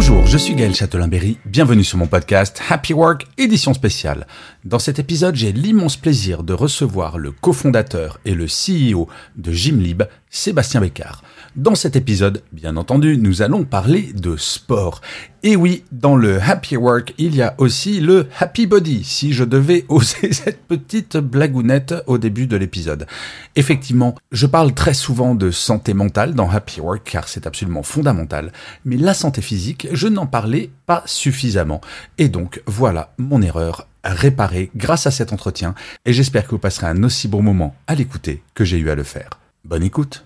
Bonjour, 0.00 0.26
je 0.26 0.38
suis 0.38 0.54
Gaël 0.54 0.74
Châtelain-Berry, 0.74 1.36
bienvenue 1.44 1.84
sur 1.84 1.98
mon 1.98 2.06
podcast 2.06 2.62
Happy 2.70 2.94
Work 2.94 3.26
édition 3.36 3.74
spéciale. 3.74 4.26
Dans 4.64 4.78
cet 4.78 4.98
épisode, 4.98 5.36
j'ai 5.36 5.52
l'immense 5.52 5.98
plaisir 5.98 6.42
de 6.42 6.54
recevoir 6.54 7.18
le 7.18 7.32
cofondateur 7.32 8.18
et 8.24 8.32
le 8.32 8.46
CEO 8.46 9.10
de 9.36 9.52
Gymlib, 9.52 10.04
Sébastien 10.30 10.80
Bécard. 10.80 11.22
Dans 11.56 11.74
cet 11.74 11.96
épisode, 11.96 12.44
bien 12.52 12.76
entendu, 12.76 13.18
nous 13.18 13.42
allons 13.42 13.64
parler 13.64 14.12
de 14.14 14.36
sport. 14.36 15.00
Et 15.42 15.56
oui, 15.56 15.82
dans 15.90 16.14
le 16.14 16.40
Happy 16.40 16.76
Work, 16.76 17.14
il 17.18 17.34
y 17.34 17.42
a 17.42 17.56
aussi 17.58 17.98
le 17.98 18.28
Happy 18.38 18.68
Body, 18.68 19.02
si 19.02 19.32
je 19.32 19.42
devais 19.42 19.84
oser 19.88 20.32
cette 20.32 20.64
petite 20.68 21.16
blagounette 21.16 21.94
au 22.06 22.18
début 22.18 22.46
de 22.46 22.56
l'épisode. 22.56 23.08
Effectivement, 23.56 24.14
je 24.30 24.46
parle 24.46 24.72
très 24.72 24.94
souvent 24.94 25.34
de 25.34 25.50
santé 25.50 25.92
mentale 25.92 26.34
dans 26.34 26.48
Happy 26.48 26.80
Work, 26.80 27.02
car 27.10 27.26
c'est 27.26 27.48
absolument 27.48 27.82
fondamental, 27.82 28.52
mais 28.84 28.96
la 28.96 29.14
santé 29.14 29.42
physique, 29.42 29.88
je 29.90 30.06
n'en 30.06 30.26
parlais 30.26 30.70
pas 30.86 31.02
suffisamment. 31.06 31.80
Et 32.18 32.28
donc, 32.28 32.62
voilà 32.66 33.12
mon 33.18 33.42
erreur 33.42 33.88
réparée 34.04 34.70
grâce 34.76 35.08
à 35.08 35.10
cet 35.10 35.32
entretien, 35.32 35.74
et 36.06 36.12
j'espère 36.12 36.44
que 36.44 36.52
vous 36.52 36.58
passerez 36.58 36.86
un 36.86 37.02
aussi 37.02 37.26
bon 37.26 37.42
moment 37.42 37.74
à 37.88 37.96
l'écouter 37.96 38.44
que 38.54 38.64
j'ai 38.64 38.78
eu 38.78 38.90
à 38.90 38.94
le 38.94 39.02
faire. 39.02 39.39
Bonne 39.64 39.82
écoute 39.82 40.24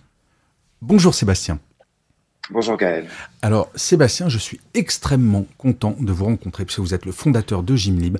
Bonjour 0.80 1.12
Sébastien. 1.12 1.58
Bonjour 2.50 2.76
Gaël. 2.76 3.08
Alors 3.42 3.68
Sébastien, 3.74 4.28
je 4.28 4.38
suis 4.38 4.60
extrêmement 4.74 5.46
content 5.58 5.96
de 5.98 6.12
vous 6.12 6.26
rencontrer 6.26 6.64
puisque 6.64 6.80
vous 6.80 6.94
êtes 6.94 7.04
le 7.04 7.10
fondateur 7.10 7.62
de 7.62 7.74
Gymlib 7.74 8.18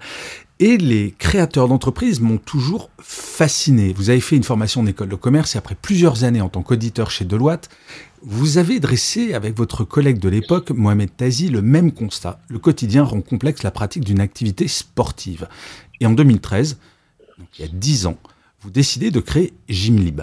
et 0.59 0.77
les 0.77 1.15
créateurs 1.17 1.69
d'entreprises 1.69 2.21
m'ont 2.21 2.39
toujours 2.39 2.91
fasciné. 2.99 3.93
Vous 3.93 4.11
avez 4.11 4.21
fait 4.21 4.37
une 4.37 4.43
formation 4.43 4.81
en 4.81 4.87
école 4.87 5.09
de 5.09 5.15
commerce 5.15 5.55
et 5.55 5.59
après 5.59 5.77
plusieurs 5.77 6.25
années 6.25 6.41
en 6.41 6.49
tant 6.49 6.63
qu'auditeur 6.63 7.11
chez 7.11 7.25
Deloitte, 7.25 7.69
vous 8.23 8.59
avez 8.59 8.81
dressé 8.81 9.35
avec 9.35 9.57
votre 9.57 9.85
collègue 9.85 10.19
de 10.19 10.29
l'époque, 10.29 10.71
Mohamed 10.71 11.17
Tazi, 11.17 11.49
le 11.49 11.63
même 11.63 11.93
constat. 11.93 12.41
Le 12.49 12.59
quotidien 12.59 13.05
rend 13.05 13.21
complexe 13.21 13.63
la 13.63 13.71
pratique 13.71 14.05
d'une 14.05 14.21
activité 14.21 14.67
sportive. 14.67 15.49
Et 16.01 16.07
en 16.07 16.13
2013, 16.13 16.79
donc 17.39 17.49
il 17.59 17.63
y 17.63 17.69
a 17.69 17.71
10 17.73 18.07
ans, 18.07 18.19
vous 18.65 18.71
décidez 18.71 19.11
de 19.11 19.21
créer 19.21 19.53
Gymlib. 19.69 20.23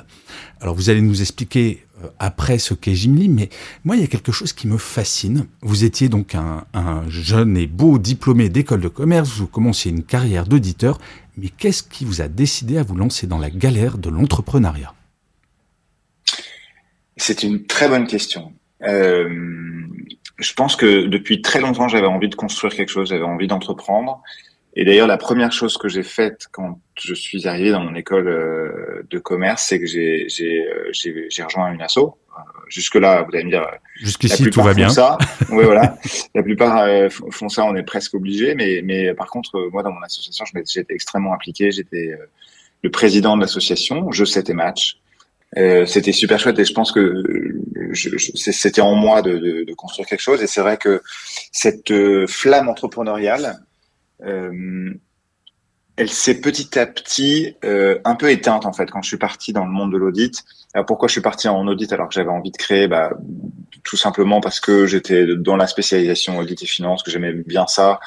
Alors 0.59 0.73
vous 0.73 0.89
allez 0.89 1.01
nous 1.01 1.21
expliquer 1.21 1.85
euh, 2.03 2.07
après 2.17 2.57
ce 2.57 2.73
qu'est 2.73 2.95
Gymlib, 2.95 3.31
mais 3.31 3.49
moi 3.83 3.95
il 3.95 4.01
y 4.01 4.03
a 4.03 4.07
quelque 4.07 4.31
chose 4.31 4.51
qui 4.51 4.67
me 4.67 4.77
fascine. 4.77 5.45
Vous 5.61 5.83
étiez 5.83 6.09
donc 6.09 6.33
un, 6.33 6.65
jeune 7.07 7.55
et 7.55 7.67
beau 7.67 7.99
diplômé 7.99 8.49
d'école 8.49 8.81
de 8.81 8.87
commerce, 8.87 9.29
vous 9.37 9.45
commenciez 9.45 9.91
une 9.91 10.03
carrière 10.03 10.47
d'auditeur, 10.47 10.97
mais 11.37 11.49
qu'est-ce 11.49 11.83
qui 11.83 12.03
vous 12.03 12.21
a 12.21 12.27
décidé 12.27 12.79
à 12.79 12.83
vous 12.83 12.95
lancer 12.95 13.27
dans 13.27 13.37
la 13.37 13.51
galère 13.51 13.99
de 13.99 14.09
l'entrepreneuriat? 14.09 14.95
C'est 17.17 17.43
une 17.43 17.65
très 17.65 17.87
bonne 17.87 18.07
question. 18.07 18.53
Euh, 18.81 19.29
je 20.39 20.53
pense 20.53 20.75
que 20.75 21.05
depuis 21.05 21.43
très 21.43 21.61
longtemps 21.61 21.87
j'avais 21.87 22.07
envie 22.07 22.29
de 22.29 22.35
construire 22.35 22.73
quelque 22.73 22.89
chose, 22.89 23.09
j'avais 23.09 23.21
envie 23.21 23.47
d'entreprendre. 23.47 24.23
Et 24.73 24.85
d'ailleurs, 24.85 25.07
la 25.07 25.17
première 25.17 25.51
chose 25.51 25.77
que 25.77 25.89
j'ai 25.89 26.03
faite 26.03 26.47
quand 26.51 26.79
je 26.95 27.13
suis 27.13 27.47
arrivé 27.47 27.71
dans 27.71 27.81
mon 27.81 27.93
école 27.95 28.27
euh, 28.27 29.05
de 29.09 29.19
commerce, 29.19 29.63
c'est 29.63 29.79
que 29.79 29.85
j'ai 29.85 30.25
j'ai 30.29 30.65
euh, 30.65 30.91
j'ai 30.93 31.43
rejoint 31.43 31.73
une 31.73 31.81
asso. 31.81 31.97
Euh, 31.97 32.41
jusque 32.69 32.95
là, 32.95 33.23
vous 33.23 33.35
allez 33.35 33.43
me 33.43 33.49
dire. 33.49 33.65
Jusqu'ici, 33.97 34.49
tout 34.49 34.61
va 34.61 34.73
bien. 34.73 34.89
Ça. 34.89 35.17
oui, 35.49 35.65
voilà. 35.65 35.97
La 36.33 36.43
plupart 36.43 36.87
font 37.31 37.49
ça, 37.49 37.65
on 37.65 37.75
est 37.75 37.83
presque 37.83 38.13
obligé. 38.13 38.55
Mais 38.55 38.81
mais 38.83 39.13
par 39.13 39.27
contre, 39.27 39.69
moi, 39.71 39.83
dans 39.83 39.91
mon 39.91 40.01
association, 40.03 40.45
j'étais 40.65 40.93
extrêmement 40.93 41.33
impliqué. 41.33 41.71
J'étais 41.71 42.17
le 42.81 42.91
président 42.91 43.35
de 43.35 43.41
l'association. 43.41 44.09
Je 44.11 44.23
et 44.23 44.53
match. 44.53 44.97
Euh, 45.57 45.85
c'était 45.85 46.13
super 46.13 46.39
chouette 46.39 46.57
et 46.59 46.63
je 46.63 46.73
pense 46.73 46.93
que 46.93 47.23
c'était 48.35 48.79
en 48.79 48.95
moi 48.95 49.21
de, 49.21 49.33
de, 49.33 49.65
de, 49.65 49.73
construire 49.73 50.07
quelque 50.07 50.21
chose 50.21 50.41
et 50.41 50.47
c'est 50.47 50.61
vrai 50.61 50.77
que 50.77 51.01
cette 51.51 51.91
flamme 52.27 52.69
entrepreneuriale 52.69 53.59
euh, 54.23 54.93
elle 56.01 56.09
s'est 56.09 56.41
petit 56.41 56.79
à 56.79 56.87
petit 56.87 57.55
euh, 57.63 57.99
un 58.05 58.15
peu 58.15 58.31
éteinte 58.31 58.65
en 58.65 58.73
fait 58.73 58.89
quand 58.89 59.03
je 59.03 59.07
suis 59.07 59.17
parti 59.17 59.53
dans 59.53 59.65
le 59.65 59.71
monde 59.71 59.91
de 59.91 59.97
l'audit. 59.97 60.43
Alors 60.73 60.87
pourquoi 60.87 61.07
je 61.07 61.11
suis 61.11 61.21
parti 61.21 61.47
en 61.47 61.67
audit 61.67 61.93
alors 61.93 62.07
que 62.07 62.15
j'avais 62.15 62.31
envie 62.31 62.49
de 62.49 62.57
créer? 62.57 62.87
Bah, 62.87 63.11
Tout 63.83 63.97
simplement 63.97 64.41
parce 64.41 64.59
que 64.59 64.87
j'étais 64.87 65.27
dans 65.37 65.55
la 65.55 65.67
spécialisation 65.67 66.39
audit 66.39 66.63
et 66.63 66.65
finance, 66.65 67.03
que 67.03 67.11
j'aimais 67.11 67.33
bien 67.33 67.67
ça, 67.67 67.99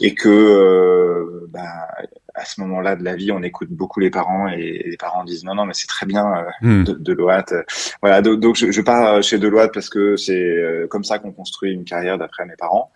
et 0.00 0.14
que 0.14 0.30
euh, 0.30 1.46
bah, 1.50 1.88
à 2.34 2.44
ce 2.46 2.58
moment-là 2.62 2.96
de 2.96 3.04
la 3.04 3.16
vie, 3.16 3.32
on 3.32 3.42
écoute 3.42 3.68
beaucoup 3.70 4.00
les 4.00 4.10
parents 4.10 4.48
et 4.48 4.82
les 4.86 4.96
parents 4.96 5.24
disent 5.24 5.44
non 5.44 5.54
non 5.54 5.66
mais 5.66 5.74
c'est 5.74 5.88
très 5.88 6.06
bien 6.06 6.24
euh, 6.24 6.42
hmm. 6.62 6.84
de, 6.84 6.92
Deloitte. 6.94 7.52
Voilà 8.00 8.22
donc, 8.22 8.40
donc 8.40 8.56
je, 8.56 8.70
je, 8.70 8.80
pars 8.80 9.22
chez 9.22 9.38
Deloitte 9.38 9.74
parce 9.74 9.90
que 9.90 10.16
c'est 10.16 10.40
euh, 10.40 10.86
comme 10.86 11.04
ça 11.04 11.18
qu'on 11.18 11.32
construit 11.32 11.72
une 11.72 11.84
carrière 11.84 12.16
d'après 12.16 12.46
mes 12.46 12.56
parents 12.56 12.92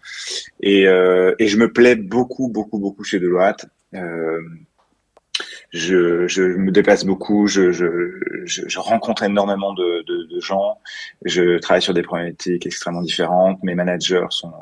et, 0.61 0.87
euh, 0.87 1.35
et 1.39 1.47
je 1.47 1.59
me 1.59 1.71
plais 1.71 1.95
beaucoup 1.95 2.49
beaucoup 2.49 2.79
beaucoup 2.79 3.05
chez 3.05 3.21
Deloitte. 3.21 3.67
Euh, 3.95 4.41
je, 5.71 6.27
je, 6.27 6.43
me 6.43 6.71
déplace 6.71 7.05
beaucoup, 7.05 7.47
je, 7.47 7.73
je, 7.73 7.87
je 8.45 8.79
rencontre 8.79 9.23
énormément 9.23 9.73
de, 9.73 10.03
de, 10.07 10.25
de, 10.25 10.41
gens, 10.41 10.79
je 11.25 11.59
travaille 11.59 11.83
sur 11.83 11.95
des 11.95 12.03
problématiques 12.03 12.67
extrêmement 12.67 13.03
différentes, 13.03 13.63
mes 13.63 13.75
managers 13.75 14.27
sont 14.31 14.53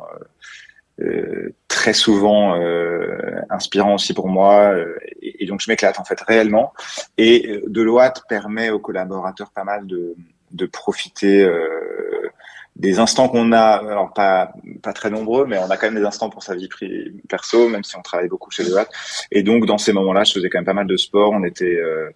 euh, 1.00 1.04
euh 1.04 1.54
très 1.68 1.92
souvent 1.92 2.60
euh, 2.60 3.40
inspirants 3.50 3.94
aussi 3.94 4.12
pour 4.12 4.28
moi, 4.28 4.74
euh, 4.74 4.98
et, 5.22 5.44
et, 5.44 5.46
donc 5.46 5.60
je 5.60 5.70
m'éclate 5.70 5.98
en 5.98 6.04
fait 6.04 6.20
réellement. 6.20 6.72
Et 7.16 7.62
Deloitte 7.66 8.22
permet 8.28 8.70
aux 8.70 8.80
collaborateurs 8.80 9.50
pas 9.52 9.64
mal 9.64 9.86
de, 9.86 10.14
de 10.50 10.66
profiter 10.66 11.48
des 12.76 12.98
instants 12.98 13.28
qu'on 13.28 13.52
a, 13.52 13.76
alors 13.76 14.12
pas 14.12 14.52
pas 14.82 14.92
très 14.92 15.10
nombreux, 15.10 15.46
mais 15.46 15.58
on 15.58 15.70
a 15.70 15.76
quand 15.76 15.86
même 15.86 16.00
des 16.00 16.06
instants 16.06 16.30
pour 16.30 16.42
sa 16.42 16.54
vie 16.54 16.68
perso, 17.28 17.68
même 17.68 17.84
si 17.84 17.96
on 17.96 18.02
travaille 18.02 18.28
beaucoup 18.28 18.50
chez 18.50 18.64
Deloitte. 18.64 18.90
Et 19.30 19.42
donc 19.42 19.66
dans 19.66 19.78
ces 19.78 19.92
moments-là, 19.92 20.24
je 20.24 20.32
faisais 20.32 20.48
quand 20.48 20.58
même 20.58 20.64
pas 20.64 20.74
mal 20.74 20.86
de 20.86 20.96
sport. 20.96 21.32
On 21.32 21.44
était 21.44 21.76
euh, 21.76 22.08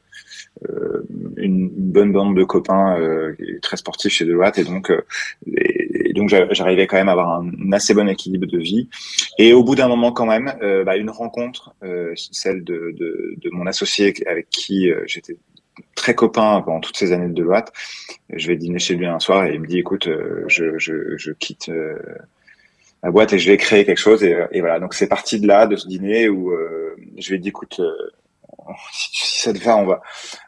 euh 0.68 1.02
une, 1.36 1.68
bonne 1.70 2.12
bande 2.12 2.36
de 2.36 2.44
copains 2.44 2.98
euh, 2.98 3.34
très 3.60 3.76
sportifs 3.76 4.12
chez 4.12 4.24
Deloitte, 4.24 4.58
et 4.58 4.64
donc 4.64 4.90
euh, 4.90 5.02
et, 5.56 6.12
donc 6.14 6.28
j'arrivais 6.28 6.86
quand 6.86 6.96
même 6.96 7.08
à 7.08 7.12
avoir 7.12 7.40
un, 7.40 7.72
assez 7.72 7.94
bon 7.94 8.08
équilibre 8.08 8.46
de 8.46 8.58
vie. 8.58 8.88
Et 9.38 9.52
au 9.52 9.64
bout 9.64 9.74
d'un 9.74 9.88
moment, 9.88 10.12
quand 10.12 10.26
même, 10.26 10.54
euh, 10.62 10.84
bah, 10.84 10.96
une 10.96 11.10
rencontre, 11.10 11.74
celle 12.14 12.64
de, 12.64 12.94
de, 12.96 13.34
de, 13.38 13.50
mon 13.50 13.66
associé 13.66 14.14
avec 14.26 14.50
qui 14.50 14.90
j'étais 15.06 15.36
très 15.94 16.14
copain 16.14 16.60
pendant 16.62 16.80
toutes 16.80 16.96
ces 16.96 17.12
années 17.12 17.28
de 17.28 17.34
Deloitte. 17.34 17.72
Je 18.32 18.48
vais 18.48 18.56
dîner 18.56 18.78
chez 18.78 18.94
lui 18.94 19.06
un 19.06 19.18
soir 19.18 19.46
et 19.46 19.54
il 19.54 19.60
me 19.60 19.66
dit, 19.66 19.78
écoute, 19.78 20.06
euh, 20.06 20.44
je, 20.48 20.78
je, 20.78 21.16
je 21.16 21.32
quitte 21.32 21.68
euh, 21.68 21.98
ma 23.02 23.10
boîte 23.10 23.32
et 23.32 23.38
je 23.38 23.50
vais 23.50 23.56
créer 23.56 23.84
quelque 23.84 23.98
chose. 23.98 24.22
Et, 24.24 24.36
et 24.52 24.60
voilà, 24.60 24.80
donc 24.80 24.94
c'est 24.94 25.08
parti 25.08 25.40
de 25.40 25.46
là, 25.46 25.66
de 25.66 25.76
ce 25.76 25.86
dîner 25.88 26.28
où 26.28 26.52
euh, 26.52 26.96
je 27.18 27.28
lui 27.30 27.36
ai 27.36 27.38
dit, 27.38 27.48
écoute, 27.48 27.80
si 28.92 29.40
ça 29.40 29.52
te 29.52 29.58
va, 29.58 29.76
on 29.76 29.86
va, 29.86 30.02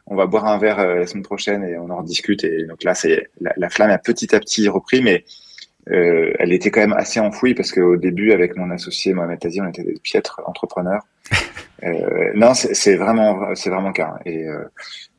on 0.07 0.15
va 0.15 0.25
boire 0.25 0.45
un 0.45 0.57
verre 0.57 0.77
la 0.77 1.07
semaine 1.07 1.23
prochaine 1.23 1.63
et 1.63 1.77
on 1.77 1.89
en 1.89 1.97
rediscute. 1.97 2.43
Et 2.43 2.65
donc 2.65 2.83
là, 2.83 2.95
c'est 2.95 3.29
la, 3.41 3.53
la, 3.57 3.69
flamme 3.69 3.91
a 3.91 3.97
petit 3.97 4.35
à 4.35 4.39
petit 4.39 4.67
repris, 4.67 5.01
mais 5.01 5.25
euh, 5.91 6.33
elle 6.39 6.51
était 6.51 6.71
quand 6.71 6.79
même 6.79 6.93
assez 6.93 7.19
enfouie 7.19 7.53
parce 7.53 7.71
qu'au 7.71 7.97
début, 7.97 8.31
avec 8.31 8.55
mon 8.55 8.71
associé 8.71 9.13
Mohamed 9.13 9.39
Tazi, 9.39 9.61
on 9.61 9.67
était 9.67 9.83
des 9.83 9.99
piètres 10.01 10.41
entrepreneurs. 10.45 11.01
Euh, 11.83 12.31
non, 12.33 12.53
c'est 12.53 12.95
vraiment, 12.95 13.53
c'est 13.53 13.69
vraiment 13.69 13.91
cas. 13.91 14.15
Et 14.25 14.47
euh, 14.47 14.63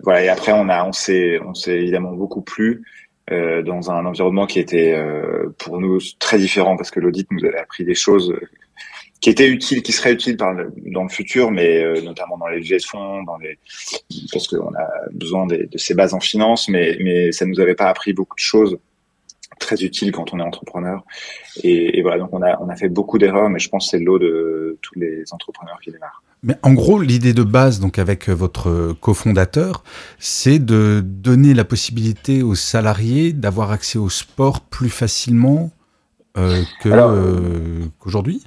voilà. 0.02 0.24
Et 0.24 0.28
après, 0.28 0.52
on 0.52 0.68
a, 0.70 0.84
on 0.84 0.92
s'est, 0.92 1.38
on 1.44 1.54
s'est 1.54 1.76
évidemment 1.76 2.12
beaucoup 2.12 2.40
plu 2.40 2.82
euh, 3.32 3.62
dans 3.62 3.90
un 3.90 4.06
environnement 4.06 4.46
qui 4.46 4.60
était 4.60 4.92
euh, 4.92 5.48
pour 5.58 5.80
nous 5.80 5.98
très 6.18 6.38
différent 6.38 6.76
parce 6.76 6.90
que 6.90 7.00
l'audit 7.00 7.26
nous 7.32 7.44
avait 7.44 7.58
appris 7.58 7.84
des 7.84 7.94
choses 7.94 8.32
qui 9.20 9.30
étaient 9.30 9.48
utiles, 9.48 9.82
qui 9.82 9.92
seraient 9.92 10.12
utiles 10.12 10.36
dans 10.36 10.52
le 10.52 11.08
futur, 11.08 11.50
mais 11.50 11.82
euh, 11.82 12.00
notamment 12.02 12.38
dans 12.38 12.46
les 12.48 12.60
levées 12.60 12.76
de 12.76 12.84
fonds, 12.84 13.22
dans 13.24 13.38
les, 13.38 13.58
parce 14.32 14.46
qu'on 14.46 14.74
a 14.74 14.88
besoin 15.12 15.46
de, 15.46 15.68
de 15.70 15.78
ces 15.78 15.94
bases 15.94 16.14
en 16.14 16.20
finance, 16.20 16.68
mais 16.68 16.98
mais 17.00 17.32
ça 17.32 17.46
nous 17.46 17.58
avait 17.58 17.74
pas 17.74 17.88
appris 17.88 18.12
beaucoup 18.12 18.36
de 18.36 18.40
choses 18.40 18.78
très 19.58 19.82
utiles 19.82 20.12
quand 20.12 20.32
on 20.34 20.38
est 20.38 20.42
entrepreneur. 20.42 21.02
Et, 21.62 21.98
et, 21.98 22.02
voilà, 22.02 22.18
donc 22.18 22.28
on 22.32 22.42
a, 22.42 22.60
on 22.60 22.68
a 22.68 22.76
fait 22.76 22.88
beaucoup 22.88 23.18
d'erreurs, 23.18 23.48
mais 23.48 23.58
je 23.58 23.68
pense 23.68 23.86
que 23.86 23.96
c'est 23.96 24.04
l'eau 24.04 24.18
de 24.18 24.78
tous 24.82 24.98
les 24.98 25.24
entrepreneurs 25.32 25.80
qui 25.82 25.90
démarrent. 25.90 26.22
Mais 26.46 26.54
en 26.62 26.74
gros, 26.74 27.00
l'idée 27.00 27.34
de 27.34 27.42
base, 27.42 27.80
donc 27.80 27.98
avec 27.98 28.28
votre 28.28 28.94
cofondateur, 29.00 29.82
c'est 30.18 30.60
de 30.60 31.02
donner 31.04 31.54
la 31.54 31.64
possibilité 31.64 32.42
aux 32.42 32.54
salariés 32.54 33.32
d'avoir 33.32 33.72
accès 33.72 33.98
au 33.98 34.08
sport 34.08 34.60
plus 34.60 34.88
facilement 34.88 35.72
euh, 36.38 36.62
qu'aujourd'hui? 37.98 38.44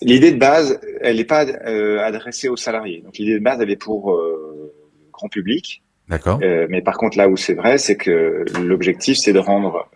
l'idée 0.00 0.32
de 0.32 0.38
base, 0.38 0.80
elle 1.02 1.16
n'est 1.16 1.24
pas 1.24 1.40
adressée 1.40 2.48
aux 2.48 2.56
salariés. 2.56 3.02
Donc 3.04 3.18
l'idée 3.18 3.34
de 3.34 3.44
base, 3.44 3.60
elle 3.60 3.70
est 3.70 3.76
pour 3.76 4.12
le 4.16 4.70
grand 5.12 5.28
public. 5.28 5.82
D'accord. 6.08 6.38
mais 6.40 6.80
par 6.80 6.96
contre, 6.96 7.18
là 7.18 7.28
où 7.28 7.36
c'est 7.36 7.52
vrai, 7.52 7.76
c'est 7.76 7.96
que 7.96 8.46
l'objectif, 8.62 9.18
c'est 9.18 9.34
de 9.34 9.38
rendre 9.38 9.90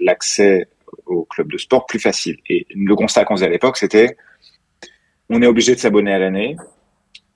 l'accès 0.00 0.68
au 1.06 1.24
club 1.24 1.50
de 1.50 1.58
sport 1.58 1.86
plus 1.86 1.98
facile. 1.98 2.38
Et 2.48 2.66
le 2.74 2.94
constat 2.94 3.24
qu'on 3.24 3.36
faisait 3.36 3.46
à 3.46 3.50
l'époque, 3.50 3.76
c'était 3.76 4.16
on 5.32 5.42
est 5.42 5.46
obligé 5.46 5.74
de 5.74 5.80
s'abonner 5.80 6.12
à 6.12 6.18
l'année. 6.18 6.56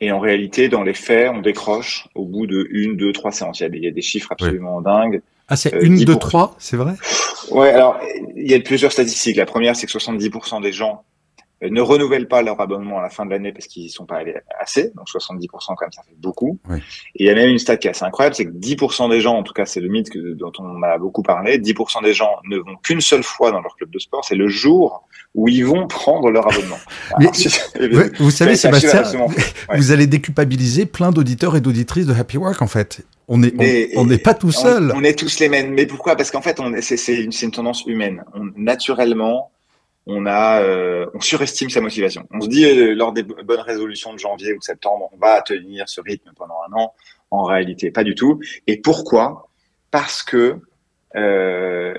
Et 0.00 0.12
en 0.12 0.20
réalité, 0.20 0.69
dans 0.69 0.82
les 0.82 0.93
faits, 0.93 1.31
on 1.34 1.40
décroche 1.40 2.06
au 2.14 2.25
bout 2.25 2.46
de 2.46 2.66
une, 2.70 2.96
deux, 2.96 3.12
trois 3.12 3.32
séances. 3.32 3.60
Il 3.60 3.82
y 3.82 3.88
a 3.88 3.90
des, 3.90 4.02
chiffres 4.02 4.31
absolument 4.31 4.82
dingues. 4.82 5.22
Ah, 5.48 5.56
c'est 5.56 5.75
euh, 5.75 5.81
une, 5.81 6.04
deux, 6.04 6.16
trois, 6.16 6.54
c'est 6.58 6.76
vrai? 6.76 6.94
Ouais, 7.50 7.70
alors, 7.70 7.98
il 8.37 8.50
y 8.50 8.54
a 8.54 8.60
plusieurs 8.60 8.93
statistiques. 8.93 9.37
La 9.37 9.46
première, 9.46 9.75
c'est 9.75 9.87
que 9.87 9.93
70% 9.93 10.60
des 10.60 10.72
gens 10.72 11.04
ne 11.62 11.81
renouvellent 11.81 12.29
pas 12.29 12.43
leur 12.43 12.61
abonnement 12.61 12.99
à 12.99 13.03
la 13.03 13.08
fin 13.08 13.25
de 13.25 13.31
l'année 13.31 13.53
parce 13.53 13.67
qu'ils 13.67 13.85
n'y 13.85 13.91
sont 13.91 14.05
pas 14.05 14.17
allés 14.17 14.35
assez. 14.61 14.93
Donc 14.94 15.08
70% 15.08 15.49
quand 15.49 15.76
même, 15.81 15.93
ça 15.93 16.03
fait 16.03 16.17
beaucoup. 16.19 16.58
Et 16.70 17.25
il 17.25 17.26
y 17.26 17.31
a 17.31 17.35
même 17.35 17.49
une 17.49 17.58
stat 17.58 17.79
qui 17.79 17.88
est 17.88 17.91
assez 17.91 18.05
incroyable, 18.05 18.35
c'est 18.35 18.44
que 18.44 18.50
10% 18.50 19.11
des 19.11 19.20
gens, 19.20 19.37
en 19.37 19.43
tout 19.43 19.55
cas 19.55 19.64
c'est 19.64 19.81
le 19.81 19.88
mythe 19.88 20.11
que, 20.11 20.35
dont 20.35 20.53
on 20.58 20.82
a 20.82 20.99
beaucoup 20.99 21.23
parlé, 21.23 21.58
10% 21.58 22.03
des 22.03 22.12
gens 22.12 22.31
ne 22.44 22.58
vont 22.58 22.76
qu'une 22.82 23.00
seule 23.00 23.23
fois 23.23 23.53
dans 23.53 23.61
leur 23.61 23.75
club 23.76 23.91
de 23.91 23.99
sport. 23.99 24.25
C'est 24.25 24.35
le 24.35 24.49
jour 24.49 25.08
où 25.35 25.49
ils 25.49 25.64
vont 25.64 25.87
prendre 25.87 26.31
leur 26.31 26.47
abonnement. 26.47 26.79
vous 28.19 28.31
savez, 28.31 28.56
Sébastien, 28.56 29.02
vous 29.75 29.93
allez 29.93 30.06
déculpabiliser 30.06 30.87
plein 30.87 31.11
d'auditeurs 31.11 31.56
et 31.56 31.61
d'auditrices 31.61 32.06
de 32.06 32.14
Happy 32.14 32.37
Work 32.37 32.61
en 32.61 32.67
fait. 32.67 33.05
On 33.29 33.38
n'est 33.38 33.91
on, 33.97 34.06
n'est 34.06 34.19
pas 34.19 34.35
tout 34.35 34.52
seul. 34.52 34.93
On, 34.94 35.02
est 35.02 35.19
tous 35.19 35.41
les 35.41 35.49
mêmes. 35.49 35.73
Mais 35.73 35.87
pourquoi? 35.87 36.14
Parce 36.14 36.31
qu'en 36.31 36.43
fait, 36.43 36.61
c'est 36.81 37.17
une, 37.17 37.32
une 37.43 37.50
tendance 37.50 37.85
humaine. 37.87 38.23
On, 38.35 38.52
naturellement, 38.56 39.50
on 40.06 40.25
a, 40.26 40.62
euh, 40.62 41.06
on 41.14 41.20
surestime 41.20 41.69
sa 41.69 41.81
motivation. 41.81 42.26
On 42.31 42.41
se 42.41 42.49
dit 42.49 42.64
euh, 42.64 42.94
lors 42.94 43.12
des 43.12 43.25
bonnes 43.25 43.61
résolutions 43.61 44.12
de 44.12 44.19
janvier 44.19 44.53
ou 44.53 44.58
de 44.58 44.62
septembre, 44.62 45.11
on 45.12 45.17
va 45.19 45.43
tenir 45.43 45.88
ce 45.88 46.00
rythme 46.00 46.31
pendant 46.37 46.55
un 46.69 46.73
an. 46.76 46.94
En 47.32 47.43
réalité, 47.43 47.91
pas 47.91 48.05
du 48.05 48.14
tout. 48.14 48.41
Et 48.69 48.81
pourquoi? 48.81 49.49
Parce 49.91 50.23
que 50.23 50.61
euh, 51.17 51.94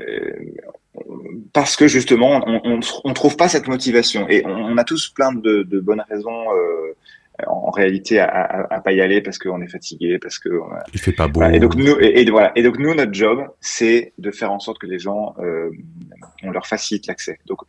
parce 1.51 1.75
que 1.75 1.87
justement, 1.87 2.43
on, 2.47 2.79
on, 3.03 3.13
trouve 3.13 3.35
pas 3.35 3.49
cette 3.49 3.67
motivation. 3.67 4.27
Et 4.29 4.43
on, 4.45 4.77
a 4.77 4.83
tous 4.83 5.09
plein 5.09 5.33
de, 5.33 5.63
de 5.63 5.79
bonnes 5.79 6.03
raisons. 6.09 6.45
en 7.45 7.69
réalité, 7.71 8.19
à, 8.19 8.67
à, 8.69 8.79
pas 8.79 8.93
y 8.93 9.01
aller 9.01 9.21
parce 9.21 9.37
qu'on 9.37 9.61
est 9.61 9.67
fatigué, 9.67 10.17
parce 10.17 10.39
que 10.39 10.49
il 10.93 10.99
fait 10.99 11.11
pas 11.11 11.27
beau. 11.27 11.43
et 11.43 11.59
donc 11.59 11.75
nous, 11.75 11.95
et, 11.99 12.29
voilà. 12.29 12.51
Et 12.55 12.63
donc 12.63 12.79
nous, 12.79 12.93
notre 12.95 13.13
job, 13.13 13.47
c'est 13.59 14.13
de 14.17 14.31
faire 14.31 14.51
en 14.51 14.59
sorte 14.59 14.79
que 14.79 14.87
les 14.87 14.99
gens, 14.99 15.35
on 16.43 16.51
leur 16.51 16.65
facilite 16.65 17.07
l'accès. 17.07 17.39
Donc 17.45 17.61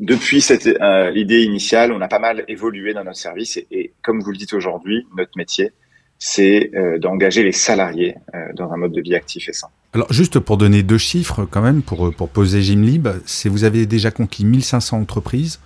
depuis 0.00 0.40
cette 0.40 0.66
euh, 0.66 1.12
idée 1.14 1.42
initiale, 1.42 1.92
on 1.92 2.00
a 2.00 2.08
pas 2.08 2.18
mal 2.18 2.44
évolué 2.48 2.94
dans 2.94 3.04
notre 3.04 3.18
service 3.18 3.58
et, 3.70 3.92
comme 4.02 4.20
vous 4.20 4.30
le 4.30 4.38
dites 4.38 4.54
aujourd'hui, 4.54 5.06
notre 5.16 5.32
métier, 5.36 5.72
c'est 6.18 6.70
euh, 6.74 6.98
d'engager 6.98 7.42
les 7.42 7.52
salariés 7.52 8.16
euh, 8.34 8.52
dans 8.54 8.72
un 8.72 8.76
mode 8.76 8.92
de 8.92 9.00
vie 9.00 9.14
actif 9.14 9.48
et 9.48 9.52
sain. 9.52 9.68
Alors 9.92 10.12
juste 10.12 10.38
pour 10.38 10.56
donner 10.56 10.82
deux 10.82 10.98
chiffres 10.98 11.44
quand 11.44 11.62
même, 11.62 11.82
pour, 11.82 12.14
pour 12.14 12.28
poser 12.28 12.62
Gymlib, 12.62 13.08
c'est 13.26 13.48
vous 13.48 13.64
avez 13.64 13.86
déjà 13.86 14.10
conquis 14.10 14.44
1500 14.44 14.98
entreprises, 14.98 15.60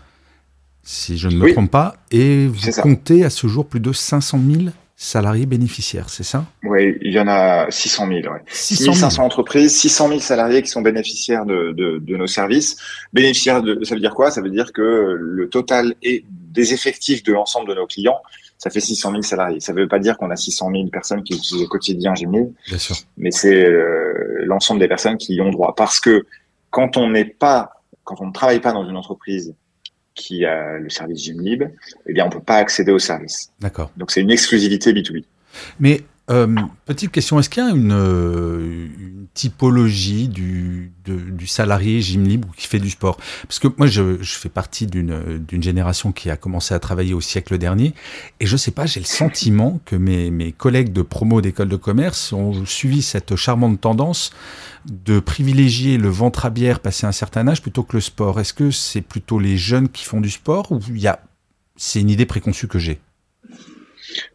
si 0.83 1.17
je 1.17 1.29
ne 1.29 1.37
me 1.37 1.53
trompe 1.53 1.71
pas, 1.71 1.97
et 2.11 2.47
vous 2.47 2.59
comptez 2.83 3.25
à 3.25 3.31
ce 3.31 3.47
jour 3.47 3.67
plus 3.67 3.81
de 3.81 3.93
500 3.93 4.41
000 4.51 4.65
salariés 4.97 5.47
bénéficiaires, 5.47 6.09
c'est 6.09 6.23
ça? 6.23 6.45
Oui, 6.63 6.97
il 7.03 7.13
y 7.13 7.19
en 7.19 7.27
a 7.27 7.71
600 7.71 8.07
000. 8.09 8.33
Ouais. 8.33 8.41
600 8.47 9.23
entreprises, 9.23 9.75
600 9.77 10.09
000 10.09 10.21
salariés 10.21 10.63
qui 10.63 10.69
sont 10.69 10.83
bénéficiaires 10.83 11.45
de, 11.45 11.73
de, 11.73 11.99
de, 11.99 12.17
nos 12.17 12.27
services. 12.27 12.77
Bénéficiaires, 13.13 13.63
de, 13.63 13.83
ça 13.85 13.95
veut 13.95 14.01
dire 14.01 14.15
quoi? 14.15 14.31
Ça 14.31 14.41
veut 14.41 14.51
dire 14.51 14.73
que 14.73 15.17
le 15.19 15.49
total 15.49 15.95
est 16.03 16.25
des 16.31 16.73
effectifs 16.73 17.25
de 17.25 17.33
l'ensemble 17.33 17.69
de 17.69 17.75
nos 17.75 17.87
clients, 17.87 18.21
ça 18.59 18.71
fait 18.71 18.81
600 18.81 19.11
000 19.11 19.23
salariés. 19.23 19.61
Ça 19.61 19.73
ne 19.73 19.81
veut 19.81 19.89
pas 19.89 19.99
dire 19.99 20.17
qu'on 20.17 20.31
a 20.31 20.37
600 20.37 20.71
000 20.71 20.87
personnes 20.89 21.23
qui 21.25 21.35
utilisent 21.35 21.65
au 21.65 21.69
quotidien 21.69 22.15
Gmail, 22.15 22.53
Bien 22.69 22.79
sûr. 22.79 22.97
mais 23.17 23.31
c'est 23.33 23.65
euh, 23.65 24.45
l'ensemble 24.45 24.81
des 24.81 24.89
personnes 24.89 25.17
qui 25.17 25.35
y 25.35 25.41
ont 25.41 25.51
droit. 25.51 25.75
Parce 25.75 25.99
que 25.99 26.25
quand 26.71 26.97
on 26.97 27.11
n'est 27.11 27.25
pas, 27.25 27.73
quand 28.05 28.21
on 28.21 28.29
ne 28.29 28.33
travaille 28.33 28.61
pas 28.61 28.73
dans 28.73 28.89
une 28.89 28.97
entreprise 28.97 29.55
qui 30.15 30.45
a 30.45 30.79
le 30.79 30.91
service 30.91 31.23
Gymlib, 31.23 31.65
eh 32.07 32.13
bien, 32.13 32.27
on 32.27 32.31
peut 32.31 32.41
pas 32.41 32.57
accéder 32.57 32.93
au 32.93 32.99
service. 32.99 33.51
D'accord. 33.61 33.91
Donc, 33.97 34.11
c'est 34.11 34.21
une 34.21 34.31
exclusivité 34.31 34.93
B2B. 34.93 35.25
Mais 35.81 36.03
euh, 36.31 36.57
petite 36.87 37.11
question, 37.11 37.39
est-ce 37.39 37.51
qu'il 37.51 37.63
y 37.63 37.67
a 37.67 37.71
une, 37.71 37.93
euh, 37.93 38.89
typologie 39.35 40.29
du, 40.29 40.93
salarié 41.47 42.01
gym 42.01 42.25
libre 42.25 42.49
qui 42.57 42.67
fait 42.67 42.79
du 42.79 42.89
sport? 42.89 43.19
Parce 43.43 43.59
que 43.59 43.69
moi, 43.77 43.87
je, 43.87 44.17
fais 44.23 44.49
partie 44.49 44.87
d'une 44.87 45.63
génération 45.63 46.13
qui 46.13 46.31
a 46.31 46.37
commencé 46.37 46.73
à 46.73 46.79
travailler 46.79 47.13
au 47.13 47.21
siècle 47.21 47.59
dernier, 47.59 47.95
et 48.41 48.47
je 48.47 48.57
sais 48.57 48.71
pas, 48.71 48.87
j'ai 48.87 49.01
le 49.01 49.07
sentiment 49.07 49.81
que 49.85 49.97
mes, 49.97 50.31
mes 50.31 50.53
collègues 50.53 50.93
de 50.93 51.03
promo 51.03 51.43
d'école 51.43 51.69
de 51.69 51.77
commerce 51.77 52.33
ont 52.33 52.65
suivi 52.65 53.03
cette 53.03 53.37
charmante 53.37 53.81
tendance 53.81 54.31
de 54.87 55.21
privilégier 55.21 55.99
le 55.99 56.09
ventre 56.09 56.47
à 56.47 56.51
bière 56.51 56.81
passé 56.81 57.07
un 57.07 57.13
certain 57.13 57.47
âge 57.49 57.61
plutôt 57.61 57.83
que 57.83 57.97
le 57.97 58.01
sport. 58.01 58.41
Est-ce 58.41 58.55
que 58.55 58.71
c'est 58.71 59.03
plutôt 59.03 59.39
les 59.39 59.57
jeunes 59.59 59.89
qui 59.89 60.05
font 60.05 60.21
du 60.21 60.31
sport 60.31 60.73
ou 60.73 60.81
il 60.89 61.01
y 61.01 61.07
a 61.07 61.21
c'est 61.77 62.01
une 62.01 62.11
idée 62.11 62.27
préconçue 62.27 62.69
que 62.69 62.79
j'ai? 62.79 63.01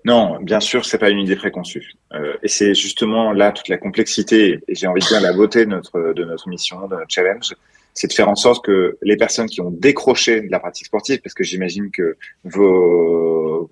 Non, 0.06 0.39
bien 0.42 0.60
sûr, 0.60 0.86
c'est 0.86 0.98
pas 0.98 1.10
une 1.10 1.19
idée 1.19 1.36
préconçue. 1.36 1.94
Euh, 2.13 2.33
et 2.44 2.48
c'est 2.48 2.74
justement 2.74 3.33
là 3.33 3.51
toute 3.51 3.68
la 3.68 3.77
complexité 3.77 4.60
et 4.68 4.75
j'ai 4.75 4.88
envie 4.88 5.01
de 5.01 5.07
dire 5.07 5.21
la 5.21 5.33
beauté 5.33 5.66
de 5.66 5.69
notre 5.69 6.13
de 6.13 6.24
notre 6.24 6.48
mission, 6.50 6.88
de 6.88 6.95
notre 6.95 7.10
challenge, 7.10 7.54
c'est 7.94 8.07
de 8.07 8.13
faire 8.13 8.30
en 8.30 8.36
sorte 8.36 8.66
que 8.66 8.98
les 9.01 9.18
personnes 9.18 9.48
qui 9.48 9.62
ont 9.62 9.71
décroché 9.71 10.42
de 10.42 10.51
la 10.51 10.60
pratique 10.60 10.88
sportive, 10.88 11.19
parce 11.21 11.33
que 11.33 11.44
j'imagine 11.44 11.92
que 11.92 12.18
vos 12.44 13.69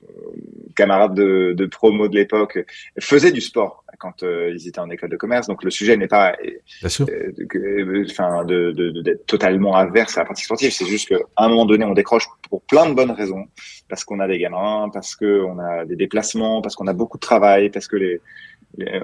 camarades 0.75 1.15
de, 1.15 1.53
de 1.53 1.65
promo 1.65 2.07
de 2.07 2.15
l'époque 2.15 2.59
faisaient 2.99 3.31
du 3.31 3.41
sport 3.41 3.83
quand 3.97 4.23
euh, 4.23 4.53
ils 4.55 4.67
étaient 4.67 4.79
en 4.79 4.89
école 4.89 5.09
de 5.09 5.17
commerce. 5.17 5.47
Donc 5.47 5.63
le 5.63 5.71
sujet 5.71 5.97
n'est 5.97 6.07
pas, 6.07 6.35
euh, 6.43 8.05
enfin, 8.09 8.45
de, 8.45 8.71
d'être 9.01 9.25
totalement 9.25 9.75
averse 9.75 10.17
à 10.17 10.21
la 10.21 10.25
pratique 10.25 10.45
sportive. 10.45 10.71
C'est 10.71 10.85
juste 10.85 11.09
qu'à 11.09 11.17
un 11.37 11.49
moment 11.49 11.65
donné, 11.65 11.85
on 11.85 11.93
décroche 11.93 12.27
pour 12.49 12.61
plein 12.63 12.87
de 12.89 12.93
bonnes 12.93 13.11
raisons, 13.11 13.45
parce 13.89 14.03
qu'on 14.03 14.19
a 14.19 14.27
des 14.27 14.39
gamins, 14.39 14.89
parce 14.93 15.15
qu'on 15.15 15.59
a 15.59 15.85
des 15.85 15.95
déplacements, 15.95 16.61
parce 16.61 16.75
qu'on 16.75 16.87
a 16.87 16.93
beaucoup 16.93 17.17
de 17.17 17.21
travail, 17.21 17.69
parce 17.69 17.87
que 17.87 17.95
les, 17.95 18.21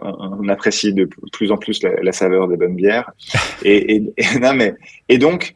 on, 0.01 0.47
apprécie 0.49 0.93
de 0.93 1.09
plus 1.31 1.51
en 1.51 1.57
plus 1.57 1.81
la, 1.83 2.11
saveur 2.11 2.47
des 2.47 2.57
bonnes 2.57 2.75
bières. 2.75 3.11
Et, 3.63 3.95
et, 3.95 4.13
et, 4.17 4.39
non, 4.39 4.53
mais, 4.53 4.73
et 5.09 5.17
donc, 5.17 5.55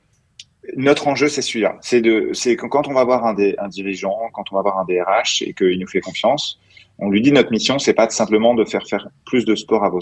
notre 0.76 1.08
enjeu, 1.08 1.28
c'est 1.28 1.42
celui-là. 1.42 1.78
C'est 1.82 2.02
de, 2.02 2.30
c'est 2.34 2.56
quand 2.56 2.88
on 2.88 2.94
va 2.94 3.04
voir 3.04 3.26
un, 3.26 3.34
des, 3.34 3.56
un 3.58 3.68
dirigeant, 3.68 4.18
quand 4.34 4.46
on 4.52 4.56
va 4.56 4.62
voir 4.62 4.80
un 4.80 4.86
DRH 4.86 5.42
et 5.42 5.54
qu'il 5.54 5.80
nous 5.80 5.88
fait 5.88 6.02
confiance, 6.02 6.60
on 7.00 7.10
lui 7.10 7.22
dit 7.22 7.32
notre 7.32 7.52
mission, 7.52 7.80
c'est 7.80 7.94
pas 7.94 8.10
simplement 8.10 8.56
de 8.56 8.66
faire 8.66 8.88
faire 8.88 9.08
plus 9.26 9.46
de 9.46 9.56
sport 9.56 9.84
à 9.84 9.90
vos, 9.90 10.00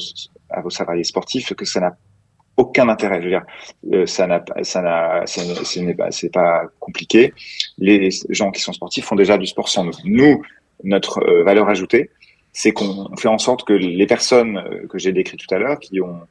à 0.49 0.61
vos 0.61 0.69
salariés 0.69 1.03
sportifs, 1.03 1.53
que 1.53 1.65
ça 1.65 1.79
n'a 1.79 1.97
aucun 2.57 2.87
intérêt. 2.87 3.19
Je 3.19 3.25
veux 3.25 3.31
dire, 3.31 3.45
euh, 3.93 4.05
ça 4.05 4.27
n'a, 4.27 4.43
ça 4.63 4.81
n'a, 4.81 5.25
ce 5.25 5.79
n'est 5.79 5.93
pas, 5.93 6.11
c'est 6.11 6.31
pas 6.31 6.63
compliqué. 6.79 7.33
Les 7.77 8.09
gens 8.29 8.51
qui 8.51 8.61
sont 8.61 8.73
sportifs 8.73 9.05
font 9.05 9.15
déjà 9.15 9.37
du 9.37 9.45
sport 9.45 9.67
sans 9.67 9.83
nous. 9.83 9.93
Nous, 10.05 10.41
notre 10.83 11.19
euh, 11.19 11.43
valeur 11.43 11.67
ajoutée, 11.67 12.11
c'est 12.53 12.71
qu'on 12.71 13.13
fait 13.17 13.27
en 13.27 13.37
sorte 13.37 13.65
que 13.65 13.73
les 13.73 14.07
personnes 14.07 14.57
euh, 14.57 14.87
que 14.87 14.97
j'ai 14.97 15.11
décrites 15.11 15.45
tout 15.45 15.53
à 15.53 15.59
l'heure, 15.59 15.79
qui 15.79 15.99
ont 15.99 16.21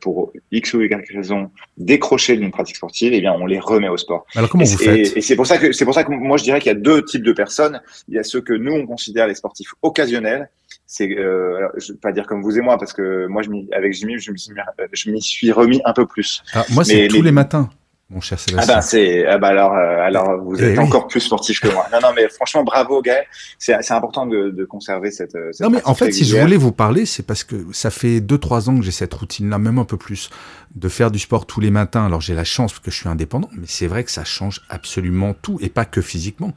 pour 0.00 0.32
X 0.50 0.74
ou 0.74 0.82
Y 0.82 1.10
raison 1.14 1.50
décroché 1.76 2.36
d'une 2.36 2.50
pratique 2.50 2.76
sportive, 2.76 3.12
eh 3.14 3.20
bien 3.20 3.32
on 3.32 3.46
les 3.46 3.58
remet 3.58 3.88
au 3.88 3.96
sport. 3.96 4.26
Alors 4.34 4.50
comment 4.50 4.64
et, 4.64 4.68
vous 4.68 4.78
faites? 4.78 5.16
Et, 5.16 5.20
c'est 5.20 5.36
pour 5.36 5.46
ça 5.46 5.58
que 5.58 5.72
c'est 5.72 5.84
pour 5.84 5.94
ça 5.94 6.04
que 6.04 6.10
moi 6.10 6.36
je 6.36 6.44
dirais 6.44 6.60
qu'il 6.60 6.70
y 6.72 6.74
a 6.74 6.78
deux 6.78 7.04
types 7.04 7.24
de 7.24 7.32
personnes. 7.32 7.80
Il 8.08 8.14
y 8.14 8.18
a 8.18 8.22
ceux 8.22 8.40
que 8.40 8.52
nous 8.52 8.72
on 8.72 8.86
considère 8.86 9.26
les 9.26 9.34
sportifs 9.34 9.74
occasionnels. 9.82 10.50
C'est 10.86 11.10
euh, 11.18 11.68
je 11.76 11.92
vais 11.92 11.98
pas 11.98 12.12
dire 12.12 12.26
comme 12.26 12.42
vous 12.42 12.58
et 12.58 12.60
moi 12.60 12.78
parce 12.78 12.92
que 12.92 13.26
moi 13.26 13.42
je 13.42 13.50
avec 13.74 13.92
Jimmy 13.92 14.18
je 14.18 15.10
m'y 15.10 15.22
suis 15.22 15.52
remis 15.52 15.80
un 15.84 15.92
peu 15.92 16.06
plus. 16.06 16.42
Ah, 16.54 16.64
moi 16.70 16.84
c'est 16.84 17.08
tous 17.08 17.22
les 17.22 17.32
matins 17.32 17.70
mon 18.12 18.20
cher 18.20 18.38
Sébastien. 18.38 18.74
Ah 18.74 18.76
ben 18.76 18.82
c'est 18.82 19.26
ah 19.26 19.38
ben 19.38 19.48
alors 19.48 19.72
euh, 19.72 20.02
alors 20.02 20.40
vous 20.42 20.62
eh 20.62 20.72
êtes 20.72 20.78
encore 20.78 21.08
plus 21.08 21.20
sportif 21.20 21.60
que 21.60 21.68
moi. 21.68 21.86
Non 21.92 21.98
non 22.02 22.08
mais 22.14 22.28
franchement 22.28 22.62
bravo 22.62 23.00
Gaël. 23.02 23.24
C'est 23.58 23.74
c'est 23.82 23.94
important 23.94 24.26
de, 24.26 24.50
de 24.50 24.64
conserver 24.64 25.10
cette, 25.10 25.36
cette 25.52 25.60
Non 25.60 25.70
mais 25.70 25.82
en 25.84 25.94
fait 25.94 26.12
si 26.12 26.24
je 26.24 26.36
voulais 26.36 26.56
vous 26.56 26.72
parler 26.72 27.06
c'est 27.06 27.22
parce 27.22 27.44
que 27.44 27.56
ça 27.72 27.90
fait 27.90 28.20
deux 28.20 28.38
trois 28.38 28.68
ans 28.68 28.78
que 28.78 28.84
j'ai 28.84 28.92
cette 28.92 29.14
routine 29.14 29.48
là 29.50 29.58
même 29.58 29.78
un 29.78 29.84
peu 29.84 29.96
plus 29.96 30.30
de 30.74 30.88
faire 30.88 31.10
du 31.10 31.18
sport 31.18 31.46
tous 31.46 31.60
les 31.60 31.70
matins. 31.70 32.06
Alors 32.06 32.20
j'ai 32.20 32.34
la 32.34 32.44
chance 32.44 32.72
parce 32.72 32.84
que 32.84 32.90
je 32.90 32.96
suis 32.96 33.08
indépendant 33.08 33.48
mais 33.52 33.66
c'est 33.66 33.86
vrai 33.86 34.04
que 34.04 34.10
ça 34.10 34.24
change 34.24 34.60
absolument 34.68 35.34
tout 35.34 35.58
et 35.60 35.68
pas 35.68 35.84
que 35.84 36.00
physiquement. 36.00 36.52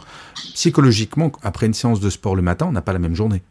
Psychologiquement 0.54 1.32
après 1.42 1.66
une 1.66 1.74
séance 1.74 2.00
de 2.00 2.10
sport 2.10 2.36
le 2.36 2.42
matin 2.42 2.68
on 2.68 2.72
n'a 2.72 2.82
pas 2.82 2.94
la 2.94 3.00
même 3.00 3.16
journée. 3.16 3.42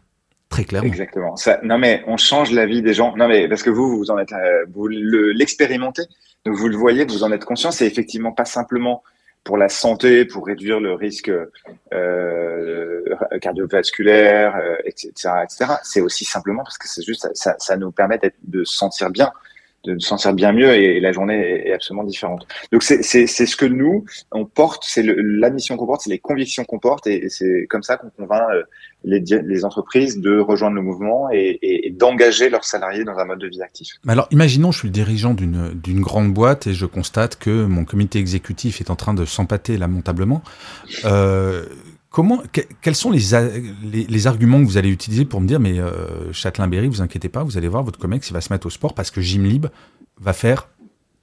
Très 0.50 0.64
clairement. 0.64 0.88
Exactement. 0.88 1.36
Ça, 1.36 1.58
non 1.64 1.78
mais 1.78 2.04
on 2.06 2.16
change 2.16 2.52
la 2.52 2.66
vie 2.66 2.82
des 2.82 2.94
gens. 2.94 3.16
Non 3.16 3.26
mais 3.28 3.48
parce 3.48 3.62
que 3.62 3.70
vous 3.70 3.96
vous 3.96 4.10
en 4.10 4.18
êtes 4.18 4.32
euh, 4.32 4.66
vous 4.72 4.86
l'expérimentez. 4.86 6.02
Donc 6.44 6.56
vous 6.56 6.68
le 6.68 6.76
voyez, 6.76 7.04
vous 7.04 7.24
en 7.24 7.32
êtes 7.32 7.44
conscient, 7.44 7.70
c'est 7.70 7.86
effectivement 7.86 8.32
pas 8.32 8.44
simplement 8.44 9.02
pour 9.44 9.58
la 9.58 9.68
santé, 9.68 10.24
pour 10.24 10.46
réduire 10.46 10.80
le 10.80 10.94
risque 10.94 11.30
euh, 11.92 13.00
cardiovasculaire, 13.40 14.60
etc., 14.84 15.10
etc. 15.44 15.72
C'est 15.82 16.00
aussi 16.00 16.24
simplement 16.24 16.64
parce 16.64 16.78
que 16.78 16.88
c'est 16.88 17.02
juste 17.02 17.28
ça, 17.34 17.56
ça 17.58 17.76
nous 17.76 17.90
permet 17.92 18.18
de 18.42 18.64
se 18.64 18.74
sentir 18.74 19.10
bien 19.10 19.32
de 19.84 19.98
se 19.98 20.08
sentir 20.08 20.32
bien 20.32 20.52
mieux 20.52 20.72
et, 20.72 21.00
la 21.00 21.12
journée 21.12 21.68
est, 21.68 21.72
absolument 21.72 22.04
différente. 22.04 22.46
Donc 22.72 22.82
c'est 22.82 23.02
ce 23.02 23.56
que 23.56 23.66
nous 23.66 24.04
on 24.32 24.44
porte, 24.44 24.84
c'est 24.86 25.04
la 25.04 25.50
mission 25.50 25.76
qu'on 25.76 25.86
porte, 25.86 26.02
c'est 26.02 26.10
les 26.10 26.18
convictions 26.18 26.64
qu'on 26.64 26.78
porte 26.78 27.06
et, 27.06 27.28
c'est 27.28 27.66
comme 27.68 27.82
ça 27.82 27.96
qu'on 27.96 28.10
convainc 28.10 28.42
euh, 28.52 28.62
les, 29.04 29.20
les, 29.20 29.64
entreprises 29.64 30.18
de 30.18 30.38
rejoindre 30.38 30.76
le 30.76 30.82
mouvement 30.82 31.28
et, 31.30 31.58
et 31.62 31.90
d'engager 31.90 32.48
leurs 32.48 32.64
salariés 32.64 33.04
dans 33.04 33.18
un 33.18 33.24
mode 33.26 33.38
de 33.38 33.48
vie 33.48 33.62
actif. 33.62 33.88
Alors 34.08 34.28
imaginons 34.30 34.72
je 34.72 34.78
suis 34.78 34.88
le 34.88 34.92
dirigeant 34.92 35.34
d'une 35.34 36.00
grande 36.00 36.32
boîte 36.32 36.66
et 36.66 36.72
je 36.72 36.86
constate 36.86 37.36
que 37.36 37.64
mon 37.64 37.84
comité 37.84 38.18
exécutif 38.18 38.80
est 38.80 38.90
en 38.90 38.96
train 38.96 39.14
de 39.14 39.24
s'empâter 39.24 39.76
lamentablement. 39.76 40.42
Euh, 41.04 41.64
Comment, 42.14 42.44
quels 42.80 42.94
sont 42.94 43.10
les, 43.10 43.34
arguments 44.28 44.60
que 44.60 44.66
vous 44.66 44.76
allez 44.76 44.88
utiliser 44.88 45.24
pour 45.24 45.40
me 45.40 45.48
dire, 45.48 45.58
mais 45.58 45.80
euh, 45.80 46.32
Châtelain-Berry, 46.32 46.86
vous 46.86 47.02
inquiétez 47.02 47.28
pas, 47.28 47.42
vous 47.42 47.58
allez 47.58 47.66
voir, 47.66 47.82
votre 47.82 47.98
comex, 47.98 48.30
il 48.30 48.32
va 48.34 48.40
se 48.40 48.52
mettre 48.52 48.68
au 48.68 48.70
sport 48.70 48.94
parce 48.94 49.10
que 49.10 49.20
Gymlib 49.20 49.66
va 50.20 50.32
faire 50.32 50.68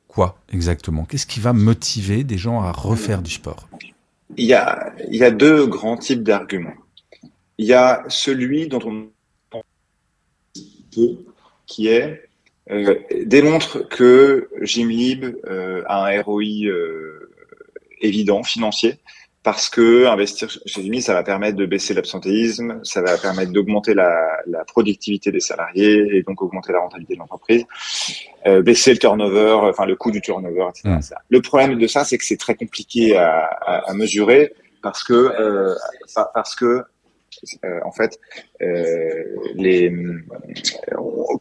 quoi 0.10 0.38
exactement? 0.52 1.06
Qu'est-ce 1.06 1.26
qui 1.26 1.40
va 1.40 1.54
motiver 1.54 2.26
des 2.26 2.38
gens 2.38 2.62
à 2.62 2.74
refaire 2.74 3.22
du 3.22 3.32
sport? 3.32 3.70
Il 4.36 4.44
y, 4.44 4.54
a, 4.54 5.32
deux 5.32 5.66
grands 5.66 5.96
types 5.96 6.24
d'arguments. 6.24 6.76
Il 7.58 7.68
y 7.68 7.74
a 7.74 8.04
celui 8.10 8.68
dont 8.68 8.82
on 8.86 9.08
peu, 10.94 11.24
qui 11.68 11.88
est 11.88 12.30
euh, 12.70 12.96
démontre 13.24 13.88
que 13.88 14.50
Gymlib 14.60 15.24
euh, 15.46 15.84
a 15.88 16.08
un 16.08 16.22
ROI 16.22 16.66
euh, 16.66 17.32
évident, 18.02 18.44
financier, 18.44 19.00
parce 19.44 19.70
que 19.70 20.06
investir 20.06 20.50
chez 20.50 20.84
Jimmy, 20.84 21.02
ça 21.02 21.14
va 21.14 21.24
permettre 21.24 21.58
de 21.58 21.66
baisser 21.66 21.94
l'absentéisme, 21.94 22.80
ça 22.84 23.02
va 23.02 23.18
permettre 23.18 23.52
d'augmenter 23.52 23.96
la, 23.96 24.38
la, 24.46 24.64
productivité 24.66 25.32
des 25.32 25.40
salariés 25.40 26.16
et 26.16 26.22
donc 26.22 26.42
augmenter 26.42 26.72
la 26.72 26.80
rentabilité 26.80 27.16
de 27.16 27.20
l'entreprise, 27.20 27.66
euh, 28.46 28.62
baisser 28.62 28.92
le 28.92 29.00
turnover, 29.00 29.58
enfin 29.64 29.86
le 29.86 29.96
coût 29.96 30.12
du 30.12 30.22
turnover, 30.22 30.68
etc. 30.70 30.90
Mmh. 30.90 31.16
Le 31.30 31.42
problème 31.42 31.80
de 31.80 31.88
ça, 31.88 32.04
c'est 32.04 32.20
que 32.20 32.26
c'est 32.26 32.38
très 32.38 32.56
compliqué 32.56 33.18
à, 33.18 33.46
à, 33.46 33.90
à, 33.90 33.94
mesurer 33.94 34.54
parce 34.84 35.04
que 35.04 35.14
euh, 35.14 35.74
parce 36.34 36.56
que 36.56 36.84
euh, 37.66 37.80
en 37.86 37.92
fait, 37.92 38.20
euh, 38.62 39.24
les, 39.56 39.94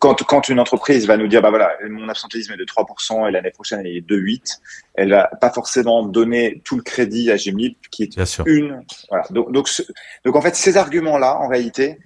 quand, 0.01 0.23
quand 0.25 0.49
une 0.49 0.61
entreprise 0.61 1.07
va 1.07 1.17
nous 1.17 1.29
dire, 1.29 1.43
bah 1.43 1.51
voilà, 1.51 1.73
mon 1.89 2.09
absentéisme 2.09 2.53
est 2.53 2.57
de 2.57 2.65
3% 2.65 3.29
et 3.29 3.33
l'année 3.33 3.51
prochaine 3.51 3.83
il 3.85 3.97
est 3.97 4.07
de 4.07 4.17
8, 4.17 4.61
elle 4.95 5.11
va 5.11 5.31
pas 5.41 5.51
forcément 5.51 6.05
donner 6.05 6.63
tout 6.65 6.77
le 6.77 6.83
crédit 6.83 7.31
à 7.31 7.37
Gymlib 7.37 7.75
qui 7.91 8.05
est 8.05 8.17
une. 8.47 8.85
Voilà. 9.09 9.25
Donc, 9.31 9.53
donc, 9.53 9.69
donc 10.25 10.37
en 10.37 10.41
fait, 10.41 10.57
ces 10.57 10.77
arguments-là, 10.77 11.39
en 11.39 11.49
réalité, 11.49 11.99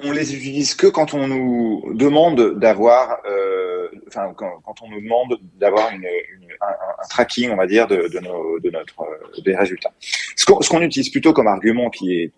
on 0.00 0.12
les 0.12 0.34
utilise 0.34 0.74
que 0.74 0.86
quand 0.86 1.14
on 1.14 1.28
nous 1.28 1.94
demande 1.94 2.58
d'avoir, 2.58 3.18
euh, 3.26 3.88
enfin 4.08 4.32
quand, 4.36 4.60
quand, 4.64 4.82
on 4.82 4.90
nous 4.90 5.00
demande 5.00 5.38
d'avoir 5.54 5.90
une, 5.92 6.02
une, 6.02 6.50
un, 6.60 6.66
un, 6.66 7.08
tracking, 7.08 7.50
on 7.50 7.56
va 7.56 7.66
dire, 7.66 7.86
de, 7.86 8.08
de, 8.08 8.18
nos, 8.18 8.58
de 8.58 8.70
notre 8.70 9.06
des 9.42 9.54
résultats. 9.54 9.92
Ce 10.36 10.44
qu'on 10.44 10.82
utilise 10.82 11.10
plutôt 11.10 11.32
comme 11.32 11.46
argument 11.46 11.90
qui 11.90 12.12
est 12.12 12.32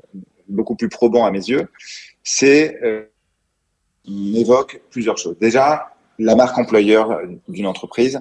beaucoup 0.49 0.77
plus 0.77 0.89
probant 0.89 1.25
à 1.25 1.31
mes 1.31 1.49
yeux, 1.49 1.69
c'est 2.23 2.79
euh, 2.83 3.05
évoque 4.07 4.81
plusieurs 4.91 5.19
choses. 5.19 5.37
Déjà, 5.39 5.93
la 6.19 6.35
marque 6.35 6.57
employeur 6.59 7.21
d'une 7.49 7.67
entreprise, 7.67 8.21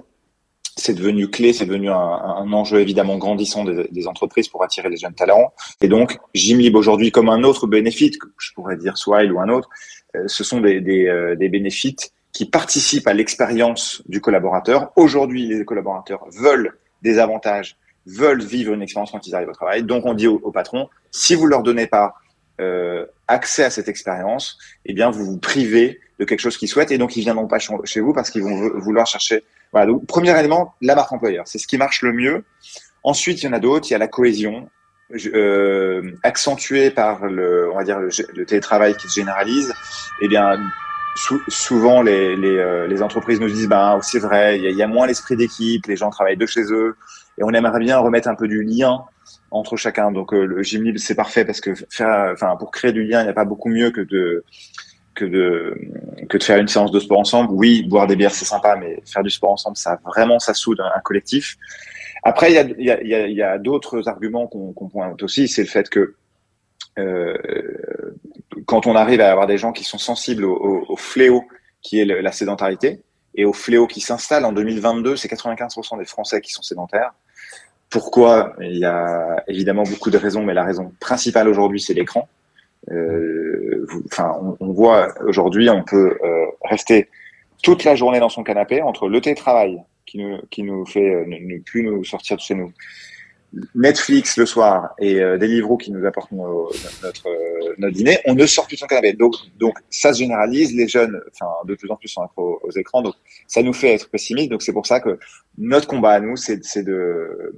c'est 0.77 0.93
devenu 0.93 1.29
clé, 1.29 1.53
c'est 1.53 1.65
devenu 1.65 1.89
un, 1.89 2.51
enjeu 2.51 2.81
évidemment 2.81 3.17
grandissant 3.17 3.63
des, 3.63 3.87
des, 3.89 4.07
entreprises 4.07 4.49
pour 4.49 4.63
attirer 4.63 4.89
les 4.89 4.97
jeunes 4.97 5.13
talents. 5.13 5.53
Et 5.81 5.87
donc, 5.87 6.19
Gymlib 6.33 6.75
aujourd'hui, 6.75 7.11
comme 7.11 7.29
un 7.29 7.43
autre 7.43 7.65
bénéfice, 7.65 8.17
je 8.37 8.51
pourrais 8.53 8.75
dire 8.75 8.97
Swile 8.97 9.31
ou 9.31 9.39
un 9.39 9.47
autre, 9.47 9.69
euh, 10.15 10.23
ce 10.27 10.43
sont 10.43 10.59
des, 10.59 10.81
des, 10.81 11.07
euh, 11.07 11.35
des 11.35 11.47
bénéfices 11.47 12.11
qui 12.33 12.45
participent 12.45 13.07
à 13.07 13.13
l'expérience 13.13 14.03
du 14.07 14.19
collaborateur. 14.19 14.91
Aujourd'hui, 14.97 15.47
les 15.47 15.63
collaborateurs 15.63 16.25
veulent 16.31 16.77
des 17.01 17.19
avantages 17.19 17.77
veulent 18.05 18.43
vivre 18.43 18.73
une 18.73 18.81
expérience 18.81 19.11
quand 19.11 19.25
ils 19.27 19.35
arrivent 19.35 19.49
au 19.49 19.53
travail. 19.53 19.83
Donc 19.83 20.05
on 20.05 20.13
dit 20.13 20.27
au, 20.27 20.51
patron, 20.51 20.89
si 21.11 21.35
vous 21.35 21.45
leur 21.45 21.63
donnez 21.63 21.87
pas 21.87 22.15
euh, 22.61 23.05
accès 23.27 23.63
à 23.63 23.69
cette 23.69 23.89
expérience, 23.89 24.57
eh 24.85 24.93
bien 24.93 25.09
vous 25.09 25.25
vous 25.25 25.37
privez 25.37 25.99
de 26.19 26.25
quelque 26.25 26.39
chose 26.39 26.57
qu'ils 26.57 26.69
souhaitent 26.69 26.91
et 26.91 26.97
donc 26.97 27.17
ils 27.17 27.21
viendront 27.21 27.47
pas 27.47 27.59
chez 27.59 27.99
vous 27.99 28.13
parce 28.13 28.29
qu'ils 28.29 28.43
vont 28.43 28.79
vouloir 28.79 29.05
chercher. 29.07 29.43
Voilà. 29.71 29.87
Donc 29.87 30.05
premier 30.05 30.37
élément, 30.39 30.75
la 30.81 30.95
marque 30.95 31.11
employeur, 31.11 31.47
c'est 31.47 31.57
ce 31.57 31.67
qui 31.67 31.77
marche 31.77 32.01
le 32.01 32.13
mieux. 32.13 32.43
Ensuite, 33.03 33.43
il 33.43 33.45
y 33.45 33.49
en 33.49 33.53
a 33.53 33.59
d'autres. 33.59 33.87
Il 33.89 33.91
y 33.91 33.95
a 33.95 33.99
la 33.99 34.07
cohésion, 34.07 34.69
euh, 35.13 36.11
accentuée 36.23 36.89
par 36.89 37.27
le, 37.27 37.69
on 37.71 37.75
va 37.75 37.83
dire 37.83 37.99
le, 37.99 38.45
télétravail 38.45 38.95
qui 38.95 39.07
se 39.07 39.13
généralise. 39.13 39.71
Eh 40.21 40.27
bien, 40.27 40.59
souvent 41.47 42.01
les, 42.01 42.35
les, 42.35 42.57
euh, 42.57 42.87
les, 42.87 43.03
entreprises 43.03 43.39
nous 43.39 43.47
disent, 43.47 43.67
ben 43.67 43.99
c'est 44.01 44.17
vrai, 44.19 44.57
il 44.57 44.63
y 44.63 44.67
a, 44.67 44.71
y 44.71 44.81
a 44.81 44.87
moins 44.87 45.05
l'esprit 45.05 45.35
d'équipe, 45.35 45.85
les 45.85 45.95
gens 45.95 46.09
travaillent 46.09 46.37
de 46.37 46.47
chez 46.47 46.63
eux, 46.71 46.95
et 47.37 47.43
on 47.43 47.49
aimerait 47.51 47.79
bien 47.79 47.97
remettre 47.97 48.27
un 48.27 48.35
peu 48.35 48.47
du 48.47 48.63
lien 48.63 49.03
entre 49.51 49.75
chacun. 49.75 50.11
Donc 50.11 50.33
euh, 50.33 50.45
le 50.45 50.63
gym 50.63 50.97
c'est 50.97 51.15
parfait 51.15 51.45
parce 51.45 51.61
que 51.61 51.71
enfin 52.31 52.55
pour 52.57 52.71
créer 52.71 52.93
du 52.93 53.03
lien, 53.03 53.21
il 53.21 53.25
n'y 53.25 53.29
a 53.29 53.33
pas 53.33 53.45
beaucoup 53.45 53.69
mieux 53.69 53.91
que 53.91 54.01
de 54.01 54.43
que 55.15 55.25
de 55.25 56.43
faire 56.43 56.59
une 56.59 56.67
séance 56.67 56.91
de 56.91 56.99
sport 56.99 57.19
ensemble. 57.19 57.51
Oui, 57.53 57.83
boire 57.83 58.07
des 58.07 58.15
bières 58.15 58.31
c'est 58.31 58.45
sympa, 58.45 58.75
mais 58.75 59.01
faire 59.05 59.23
du 59.23 59.29
sport 59.29 59.51
ensemble, 59.51 59.77
ça 59.77 59.99
vraiment 60.05 60.39
ça 60.39 60.53
soude 60.53 60.81
un, 60.81 60.99
collectif. 61.01 61.57
Après, 62.23 62.51
il 62.51 62.83
y 62.83 63.41
a, 63.43 63.57
d'autres 63.59 64.09
arguments 64.09 64.47
qu'on 64.47 64.73
qu 64.73 64.91
pointe 64.91 65.21
aussi, 65.21 65.47
c'est 65.47 65.61
le 65.61 65.67
fait 65.67 65.89
que 65.89 66.15
euh, 66.97 67.35
quand 68.65 68.87
on 68.87 68.95
arrive 68.95 69.21
à 69.21 69.31
avoir 69.31 69.47
des 69.47 69.57
gens 69.57 69.71
qui 69.71 69.83
sont 69.83 69.99
sensibles 69.99 70.43
au, 70.43 70.95
fléau 70.97 71.43
qui 71.81 71.99
est 71.99 72.05
la 72.05 72.31
sédentarité 72.31 73.03
et 73.35 73.45
au 73.45 73.53
fléau 73.53 73.85
qui 73.85 74.01
s'installe 74.01 74.45
en 74.45 74.53
2022, 74.53 75.15
c'est 75.17 75.31
95% 75.31 75.99
des 75.99 76.05
Français 76.05 76.41
qui 76.41 76.51
sont 76.51 76.61
sédentaires. 76.61 77.13
Pourquoi 77.95 78.51
Il 78.59 78.77
y 78.77 78.83
a 78.83 79.41
évidemment 79.47 79.83
beaucoup 79.83 80.09
de 80.09 80.17
raisons, 80.17 80.43
mais 80.43 80.53
la 80.53 80.65
raison 80.65 80.91
principale 80.99 81.47
aujourd'hui, 81.47 81.79
c'est 81.79 81.93
l'écran. 81.93 82.27
Euh, 82.91 83.87
on, 84.59 84.67
voit 84.73 85.13
aujourd'hui, 85.25 85.69
on 85.69 85.81
peut 85.81 86.17
euh, 86.21 86.45
rester 86.65 87.07
toute 87.63 87.85
la 87.85 87.95
journée 87.95 88.19
dans 88.19 88.27
son 88.27 88.43
canapé 88.43 88.81
entre 88.81 89.07
le 89.07 89.21
télétravail 89.21 89.81
qui 90.05 90.17
nous, 90.17 90.39
qui 90.49 90.63
nous 90.63 90.85
fait 90.85 91.09
euh, 91.09 91.25
ne, 91.25 91.59
plus 91.59 91.83
nous 91.83 92.03
sortir 92.03 92.35
de 92.35 92.41
chez 92.41 92.53
nous, 92.53 92.73
Netflix 93.73 94.37
le 94.37 94.45
soir 94.45 94.93
et 94.99 95.21
euh, 95.21 95.37
Deliveroo 95.37 95.77
qui 95.77 95.91
nous 95.91 96.05
apportent 96.05 96.31
notre, 96.31 97.27
euh, 97.27 97.73
notre 97.77 97.93
dîner, 97.93 98.19
on 98.25 98.33
ne 98.35 98.45
sort 98.45 98.67
plus 98.67 98.75
de 98.75 98.79
son 98.79 98.87
canapé. 98.87 99.13
Donc, 99.13 99.35
donc 99.57 99.77
ça 99.89 100.13
se 100.13 100.19
généralise. 100.19 100.73
Les 100.75 100.87
jeunes, 100.87 101.21
enfin, 101.31 101.51
de 101.65 101.75
plus 101.75 101.89
en 101.89 101.95
plus 101.95 102.07
sont 102.09 102.21
accros 102.21 102.59
aux 102.63 102.71
écrans. 102.71 103.01
Donc, 103.01 103.15
ça 103.47 103.61
nous 103.61 103.73
fait 103.73 103.93
être 103.93 104.09
pessimistes. 104.09 104.49
Donc, 104.49 104.61
c'est 104.61 104.73
pour 104.73 104.85
ça 104.85 104.99
que 104.99 105.19
notre 105.57 105.87
combat 105.87 106.11
à 106.11 106.19
nous, 106.19 106.35
c'est 106.35 106.83
de, 106.83 107.55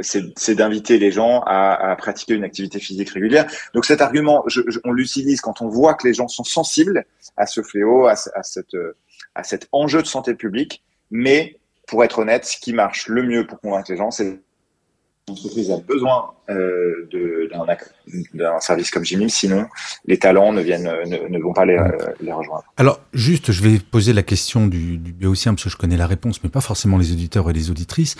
c'est 0.00 0.54
d'inviter 0.54 0.98
les 0.98 1.12
gens 1.12 1.42
à, 1.46 1.90
à, 1.90 1.96
pratiquer 1.96 2.34
une 2.34 2.44
activité 2.44 2.80
physique 2.80 3.10
régulière. 3.10 3.46
Donc, 3.74 3.84
cet 3.84 4.00
argument, 4.00 4.42
je, 4.48 4.62
je, 4.66 4.80
on 4.84 4.92
l'utilise 4.92 5.40
quand 5.40 5.62
on 5.62 5.68
voit 5.68 5.94
que 5.94 6.06
les 6.06 6.14
gens 6.14 6.28
sont 6.28 6.44
sensibles 6.44 7.04
à 7.36 7.46
ce 7.46 7.62
fléau, 7.62 8.06
à, 8.06 8.14
à 8.34 8.42
cette, 8.42 8.76
à 9.34 9.44
cet 9.44 9.68
enjeu 9.72 10.02
de 10.02 10.08
santé 10.08 10.34
publique. 10.34 10.82
Mais 11.10 11.58
pour 11.86 12.02
être 12.02 12.18
honnête, 12.18 12.44
ce 12.44 12.58
qui 12.58 12.72
marche 12.72 13.06
le 13.06 13.22
mieux 13.22 13.46
pour 13.46 13.60
convaincre 13.60 13.92
les 13.92 13.96
gens, 13.96 14.10
c'est 14.10 14.40
l'entreprise 15.28 15.72
a 15.72 15.78
besoin 15.78 16.34
euh, 16.50 17.08
d'un 18.32 18.60
service 18.60 18.90
comme 18.90 19.04
Jimmy, 19.04 19.28
sinon 19.28 19.66
les 20.06 20.18
talents 20.18 20.52
ne, 20.52 20.62
viennent, 20.62 20.84
ne, 20.84 21.28
ne 21.28 21.38
vont 21.40 21.52
pas 21.52 21.64
les, 21.64 21.76
les, 22.20 22.32
rejoindre. 22.32 22.64
Alors, 22.76 23.00
juste, 23.12 23.50
je 23.50 23.62
vais 23.62 23.78
poser 23.78 24.12
la 24.12 24.22
question 24.22 24.68
du, 24.68 24.98
du 24.98 25.12
béotien, 25.12 25.54
parce 25.54 25.64
que 25.64 25.70
je 25.70 25.76
connais 25.76 25.96
la 25.96 26.06
réponse, 26.06 26.42
mais 26.44 26.50
pas 26.50 26.60
forcément 26.60 26.96
les 26.96 27.12
auditeurs 27.12 27.50
et 27.50 27.52
les 27.52 27.70
auditrices. 27.70 28.14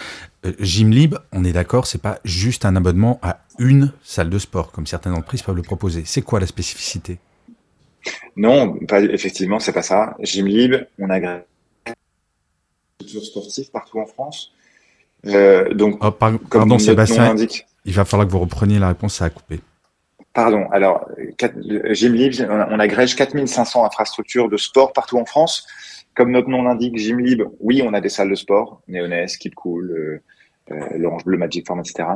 Euh, 0.45 0.53
Gymlib, 0.59 1.15
on 1.33 1.45
est 1.45 1.53
d'accord, 1.53 1.87
c'est 1.87 2.03
pas 2.03 2.19
juste 2.25 2.65
un 2.65 2.75
abonnement 2.75 3.21
à 3.23 3.39
une 3.61 3.93
salle 4.03 4.29
de 4.29 4.39
sport, 4.39 4.73
comme 4.73 4.87
certaines 4.87 5.13
entreprises 5.13 5.43
peuvent 5.43 5.57
le 5.57 5.63
proposer. 5.63 6.03
C'est 6.05 6.23
quoi 6.23 6.41
la 6.41 6.47
spécificité? 6.47 7.19
Non, 8.37 8.79
pas, 8.87 9.01
effectivement, 9.01 9.61
c'est 9.61 9.73
pas 9.73 9.83
ça. 9.83 10.17
Gymlib, 10.21 10.75
on 10.99 11.09
agrège 11.11 11.43
sportifs 13.23 13.71
partout 13.71 14.01
en 14.01 14.07
France 14.07 14.53
euh, 15.27 15.73
donc, 15.75 15.99
oh, 16.05 16.11
par, 16.11 16.39
pardon, 16.39 16.79
Sébastien, 16.79 17.35
il 17.85 17.93
va 17.93 18.05
falloir 18.05 18.27
que 18.27 18.33
vous 18.33 18.41
repreniez 18.41 18.79
la 18.79 18.89
réponse, 18.89 19.15
ça 19.15 19.27
a 19.27 19.31
coupé. 19.31 19.61
Pardon, 20.33 20.67
alors, 20.71 21.09
Gymlib, 21.91 22.35
on 22.49 22.79
agrège 22.79 23.17
4500 23.17 23.85
infrastructures 23.87 24.49
de 24.49 24.57
sport 24.57 24.93
partout 24.93 25.19
en 25.19 25.25
France. 25.25 25.67
Comme 26.15 26.31
notre 26.31 26.49
nom 26.49 26.63
l'indique, 26.63 26.99
Gymlib, 26.99 27.43
oui, 27.61 27.83
on 27.85 27.95
a 27.95 28.01
des 28.01 28.09
salles 28.09 28.31
de 28.31 28.35
sport, 28.35 28.83
Néonès, 28.89 29.37
Kid 29.37 29.55
Cool, 29.55 29.91
euh, 29.91 30.23
euh, 30.73 30.99
l'Orange 30.99 31.25
Bleu, 31.25 31.39
Magic 31.39 31.65
Form, 31.67 31.79
etc. 31.79 32.09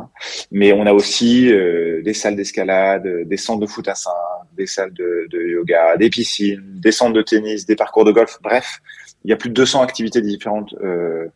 Mais 0.51 0.73
on 0.73 0.85
a 0.85 0.93
aussi 0.93 1.53
euh, 1.53 2.03
des 2.03 2.15
salles 2.15 2.35
d'escalade, 2.35 3.07
des 3.27 3.37
centres 3.37 3.61
de 3.61 3.67
foot 3.67 3.87
à 3.87 3.95
sein, 3.95 4.11
des 4.57 4.67
salles 4.67 4.93
de, 4.93 5.29
de, 5.31 5.41
yoga, 5.41 5.97
des 5.97 6.11
piscines, 6.11 6.81
des 6.81 6.91
centres 6.91 7.13
de 7.13 7.23
tennis, 7.23 7.65
des 7.65 7.77
parcours 7.77 8.05
de 8.05 8.11
golf, 8.11 8.39
bref, 8.43 8.81
il 9.25 9.31
y 9.31 9.33
a 9.33 9.37
plus 9.37 9.51
de 9.51 9.55
200 9.55 9.83
activités 9.83 10.21
différentes 10.21 10.75
euh, 10.83 11.29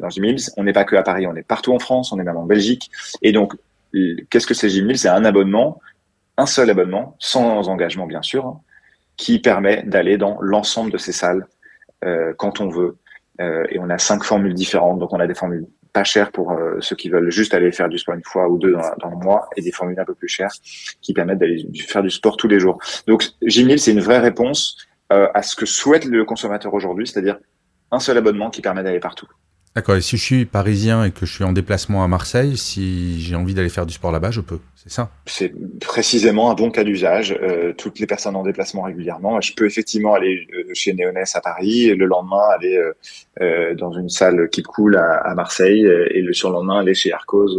dans 0.00 0.10
Gym 0.10 0.36
On 0.56 0.64
n'est 0.64 0.72
pas 0.72 0.84
que 0.84 0.96
à 0.96 1.02
Paris, 1.02 1.26
on 1.26 1.34
est 1.34 1.42
partout 1.42 1.72
en 1.72 1.78
France, 1.78 2.12
on 2.12 2.18
est 2.18 2.24
même 2.24 2.36
en 2.36 2.46
Belgique. 2.46 2.90
Et 3.22 3.32
donc, 3.32 3.54
qu'est-ce 4.30 4.46
que 4.46 4.54
c'est 4.54 4.68
Gym 4.68 4.94
C'est 4.94 5.08
un 5.08 5.24
abonnement, 5.24 5.80
un 6.36 6.46
seul 6.46 6.70
abonnement, 6.70 7.16
sans 7.18 7.68
engagement 7.68 8.06
bien 8.06 8.22
sûr, 8.22 8.58
qui 9.16 9.38
permet 9.38 9.82
d'aller 9.82 10.16
dans 10.16 10.38
l'ensemble 10.40 10.90
de 10.90 10.98
ces 10.98 11.12
salles 11.12 11.46
euh, 12.04 12.32
quand 12.36 12.60
on 12.60 12.68
veut. 12.68 12.96
Euh, 13.40 13.64
et 13.70 13.78
on 13.78 13.88
a 13.90 13.98
cinq 13.98 14.24
formules 14.24 14.54
différentes. 14.54 14.98
Donc, 14.98 15.12
on 15.12 15.20
a 15.20 15.26
des 15.26 15.34
formules 15.34 15.66
pas 15.92 16.04
chères 16.04 16.30
pour 16.30 16.52
euh, 16.52 16.76
ceux 16.80 16.96
qui 16.96 17.08
veulent 17.08 17.30
juste 17.30 17.54
aller 17.54 17.72
faire 17.72 17.88
du 17.88 17.98
sport 17.98 18.14
une 18.14 18.24
fois 18.24 18.48
ou 18.48 18.58
deux 18.58 18.72
dans, 18.72 19.10
le 19.10 19.16
mois 19.16 19.48
et 19.56 19.62
des 19.62 19.72
formules 19.72 19.98
un 19.98 20.04
peu 20.04 20.14
plus 20.14 20.28
chères 20.28 20.52
qui 21.00 21.12
permettent 21.12 21.38
d'aller 21.38 21.66
faire 21.86 22.02
du 22.02 22.10
sport 22.10 22.36
tous 22.36 22.48
les 22.48 22.60
jours. 22.60 22.78
Donc, 23.06 23.28
Gym 23.42 23.76
c'est 23.76 23.92
une 23.92 24.00
vraie 24.00 24.18
réponse 24.18 24.76
euh, 25.12 25.28
à 25.34 25.42
ce 25.42 25.56
que 25.56 25.66
souhaite 25.66 26.04
le 26.04 26.24
consommateur 26.24 26.72
aujourd'hui, 26.74 27.06
c'est-à-dire 27.06 27.38
un 27.90 27.98
seul 27.98 28.16
abonnement 28.18 28.50
qui 28.50 28.62
permet 28.62 28.82
d'aller 28.82 29.00
partout. 29.00 29.26
D'accord, 29.76 29.94
et 29.94 30.00
si 30.00 30.16
je 30.16 30.22
suis 30.22 30.44
parisien 30.46 31.04
et 31.04 31.12
que 31.12 31.24
je 31.24 31.32
suis 31.32 31.44
en 31.44 31.52
déplacement 31.52 32.02
à 32.02 32.08
Marseille, 32.08 32.56
si 32.56 33.20
j'ai 33.20 33.36
envie 33.36 33.54
d'aller 33.54 33.68
faire 33.68 33.86
du 33.86 33.94
sport 33.94 34.10
là-bas, 34.10 34.32
je 34.32 34.40
peux, 34.40 34.58
c'est 34.74 34.90
ça? 34.90 35.10
C'est 35.26 35.52
précisément 35.78 36.50
un 36.50 36.54
bon 36.54 36.72
cas 36.72 36.82
d'usage. 36.82 37.38
Euh, 37.40 37.72
toutes 37.72 38.00
les 38.00 38.08
personnes 38.08 38.34
en 38.34 38.42
déplacement 38.42 38.82
régulièrement, 38.82 39.40
je 39.40 39.54
peux 39.54 39.66
effectivement 39.66 40.14
aller 40.14 40.48
euh, 40.52 40.64
chez 40.74 40.92
Néonès 40.92 41.36
à 41.36 41.40
Paris, 41.40 41.84
et 41.84 41.94
le 41.94 42.06
lendemain 42.06 42.42
aller 42.52 42.76
euh, 42.76 42.92
euh, 43.42 43.74
dans 43.76 43.92
une 43.92 44.08
salle 44.08 44.48
qui 44.50 44.64
coule 44.64 44.96
à, 44.96 45.14
à, 45.18 45.34
Marseille, 45.36 45.86
et 45.86 46.20
le 46.20 46.32
surlendemain 46.32 46.80
aller 46.80 46.94
chez 46.94 47.12
Arcos. 47.12 47.56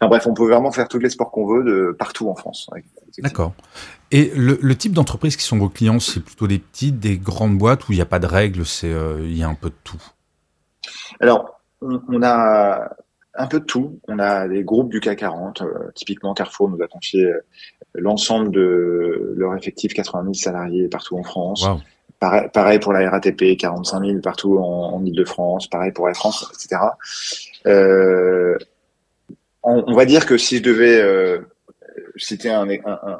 Enfin 0.00 0.08
bref, 0.08 0.26
on 0.26 0.32
peut 0.32 0.48
vraiment 0.48 0.72
faire 0.72 0.88
tous 0.88 1.00
les 1.00 1.10
sports 1.10 1.30
qu'on 1.30 1.46
veut 1.46 1.64
de 1.64 1.92
partout 1.92 2.30
en 2.30 2.34
France. 2.34 2.70
D'accord. 3.18 3.52
Et 4.10 4.32
le, 4.34 4.58
le 4.62 4.74
type 4.74 4.94
d'entreprise 4.94 5.36
qui 5.36 5.44
sont 5.44 5.58
vos 5.58 5.68
clients, 5.68 6.00
c'est 6.00 6.24
plutôt 6.24 6.46
des 6.46 6.58
petites, 6.58 6.98
des 6.98 7.18
grandes 7.18 7.58
boîtes 7.58 7.90
où 7.90 7.92
il 7.92 7.96
n'y 7.96 8.02
a 8.02 8.06
pas 8.06 8.20
de 8.20 8.26
règles, 8.26 8.64
c'est 8.64 8.90
il 9.22 9.36
y 9.36 9.42
a 9.42 9.48
un 9.48 9.54
peu 9.54 9.68
de 9.68 9.74
tout? 9.84 10.02
Alors, 11.20 11.60
on, 11.80 12.22
a 12.22 12.90
un 13.34 13.46
peu 13.46 13.60
de 13.60 13.64
tout. 13.64 14.00
On 14.08 14.18
a 14.18 14.48
des 14.48 14.62
groupes 14.62 14.90
du 14.90 15.00
CAC 15.00 15.18
40. 15.20 15.62
Euh, 15.62 15.90
typiquement, 15.94 16.34
Carrefour 16.34 16.68
nous 16.68 16.82
a 16.82 16.86
confié 16.86 17.26
euh, 17.26 17.40
l'ensemble 17.94 18.50
de 18.50 19.34
leur 19.36 19.56
effectif 19.56 19.94
80 19.94 20.22
000 20.22 20.34
salariés 20.34 20.88
partout 20.88 21.16
en 21.16 21.22
France. 21.22 21.66
Pareil, 22.20 22.78
pour 22.78 22.92
la 22.92 23.10
RATP, 23.10 23.56
45 23.58 24.04
000 24.04 24.20
partout 24.20 24.58
en, 24.58 24.94
en 24.94 25.04
Ile-de-France. 25.04 25.66
Pareil 25.66 25.90
pour 25.90 26.08
Air 26.08 26.14
France, 26.14 26.48
etc. 26.54 26.80
Euh, 27.66 28.56
on, 29.64 29.94
va 29.94 30.04
dire 30.04 30.24
que 30.24 30.36
si 30.36 30.58
je 30.58 30.62
devais 30.62 31.00
euh, 31.00 31.38
citer 32.16 32.50
un, 32.50 32.68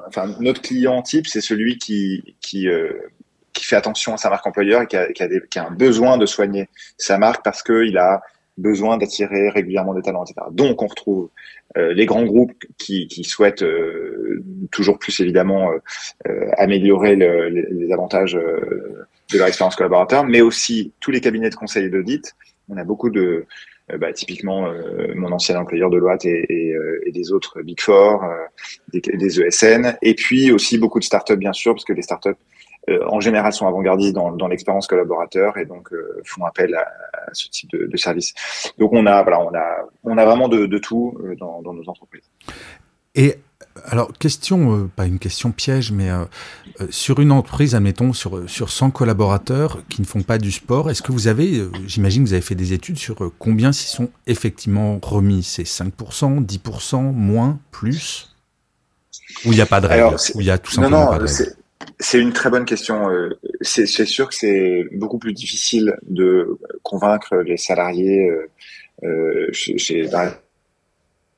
enfin 0.07 0.33
notre 0.39 0.63
client 0.63 1.03
type, 1.03 1.27
c'est 1.27 1.41
celui 1.41 1.79
qui 1.79 2.37
qui 2.41 2.69
qui 3.53 3.65
fait 3.65 3.77
attention 3.77 4.15
à 4.15 4.17
sa 4.17 4.31
marque 4.31 4.47
employeur 4.47 4.83
et 4.83 4.87
qui 4.87 4.97
a, 4.97 5.13
qui 5.13 5.23
a, 5.23 5.29
des, 5.29 5.43
qui 5.51 5.59
a 5.59 5.67
un 5.67 5.71
besoin 5.71 6.19
de 6.19 6.27
soigner 6.27 6.69
sa 6.97 7.19
marque 7.19 7.45
parce 7.45 7.63
qu'il 7.63 7.97
a 7.99 8.23
besoin 8.59 8.99
d'attirer 8.99 9.49
régulièrement 9.49 9.95
des 9.95 10.03
talents, 10.03 10.25
etc. 10.25 10.47
Donc, 10.51 10.83
on 10.83 10.87
retrouve 10.87 11.31
euh, 11.77 11.95
les 11.95 12.07
grands 12.07 12.25
groupes 12.25 12.53
qui, 12.79 13.07
qui 13.09 13.25
souhaitent 13.25 13.63
euh, 13.63 14.43
toujours 14.71 14.99
plus 14.99 15.19
évidemment 15.21 15.71
euh, 16.29 16.51
améliorer 16.59 17.17
le, 17.17 17.49
les, 17.49 17.67
les, 17.71 17.93
avantages 17.93 18.35
de 18.35 19.39
leur 19.39 19.47
expérience 19.47 19.77
collaborateur, 19.77 20.25
mais 20.25 20.43
aussi 20.43 20.93
tous 21.01 21.11
les 21.11 21.21
cabinets 21.21 21.51
de 21.51 21.55
conseil 21.55 21.87
et 21.87 21.89
d'audit. 21.89 22.35
On 22.69 22.77
a 22.77 22.85
beaucoup 22.85 23.11
de, 23.11 23.47
bah, 23.99 24.13
typiquement 24.13 24.71
mon 25.15 25.33
ancien 25.33 25.59
employeur 25.59 25.91
de 25.91 25.97
Loite 25.97 26.25
et, 26.25 26.45
et, 26.49 26.77
et, 27.07 27.11
des 27.11 27.33
autres 27.33 27.61
Big 27.63 27.81
Four, 27.81 28.25
des, 28.93 29.01
des, 29.01 29.41
ESN, 29.41 29.97
et 30.01 30.15
puis 30.15 30.53
aussi 30.53 30.79
beaucoup 30.79 31.01
de 31.01 31.05
startups 31.05 31.37
bien 31.37 31.53
sûr, 31.53 31.75
parce 31.75 31.85
que 31.85 31.93
les 31.93 32.03
startups 32.03 32.31
euh, 32.31 32.72
en 32.89 33.21
général 33.21 33.53
sont 33.53 33.67
avant-gardistes 33.67 34.15
dans, 34.15 34.33
dans 34.33 34.49
l'expérience 34.49 34.87
collaborateur 34.87 35.57
et 35.57 35.65
donc 35.65 35.93
euh, 35.93 36.21
font 36.25 36.45
appel 36.45 36.75
à, 36.75 36.87
ce 37.33 37.49
type 37.49 37.71
de, 37.71 37.87
de, 37.87 37.97
service. 37.97 38.35
Donc 38.79 38.93
on 38.93 39.07
a 39.07 39.23
voilà, 39.23 39.41
on 39.41 39.55
a 39.55 39.87
on 40.05 40.19
a 40.19 40.25
vraiment 40.25 40.49
de, 40.49 40.67
de 40.67 40.79
tout 40.79 41.17
euh, 41.25 41.37
dans, 41.37 41.63
dans, 41.63 41.73
nos 41.73 41.89
entreprises. 41.89 42.29
Et 43.15 43.37
alors, 43.87 44.13
question, 44.19 44.91
pas 44.97 45.07
une 45.07 45.19
question 45.19 45.51
piège, 45.51 45.93
mais 45.93 46.11
euh, 46.11 46.25
sur 46.91 47.21
une 47.21 47.31
entreprise, 47.31 47.75
admettons, 47.75 48.13
sur, 48.13 48.49
sur 48.49 48.71
100 48.71 48.91
collaborateurs 48.91 49.83
qui 49.89 50.03
ne 50.03 50.07
font 50.07 50.23
pas 50.23 50.39
du 50.39 50.51
sport, 50.51 50.91
est-ce 50.91 51.01
que 51.01 51.13
vous 51.13 51.27
avez, 51.29 51.63
j'imagine 51.87 52.25
que 52.25 52.29
vous 52.29 52.35
avez 52.35 52.43
fait 52.43 52.55
des 52.55 52.73
études 52.73 52.99
sur 52.99 53.33
combien 53.39 53.73
s'y 53.73 53.87
sont 53.87 54.11
effectivement 54.27 54.99
remis? 55.03 55.43
C'est 55.43 55.63
5%, 55.63 56.45
10%, 56.45 57.13
moins, 57.13 57.61
plus? 57.71 58.35
Ou 59.45 59.53
il 59.53 59.57
n'y 59.57 59.61
a 59.61 59.67
pas 59.67 59.81
de 59.81 59.87
règle 59.87 60.17
Ou 60.35 60.41
il 60.41 60.47
y 60.47 60.51
a 60.51 60.59
tout 60.59 60.73
simplement 60.73 60.99
non, 60.99 61.05
non, 61.05 61.11
pas 61.11 61.19
de 61.19 61.27
règle 61.27 61.57
c'est 62.03 62.21
une 62.21 62.33
très 62.33 62.51
bonne 62.51 62.65
question. 62.65 63.09
Euh, 63.11 63.31
c'est 63.61 63.87
sûr 63.87 64.29
que 64.29 64.35
c'est 64.35 64.85
beaucoup 64.93 65.19
plus 65.19 65.33
difficile 65.33 65.97
de 66.03 66.59
convaincre 66.83 67.37
les 67.37 67.57
salariés 67.57 68.29
euh, 68.29 68.51
euh 69.05 69.49
chez, 69.53 69.79
chez 69.79 70.09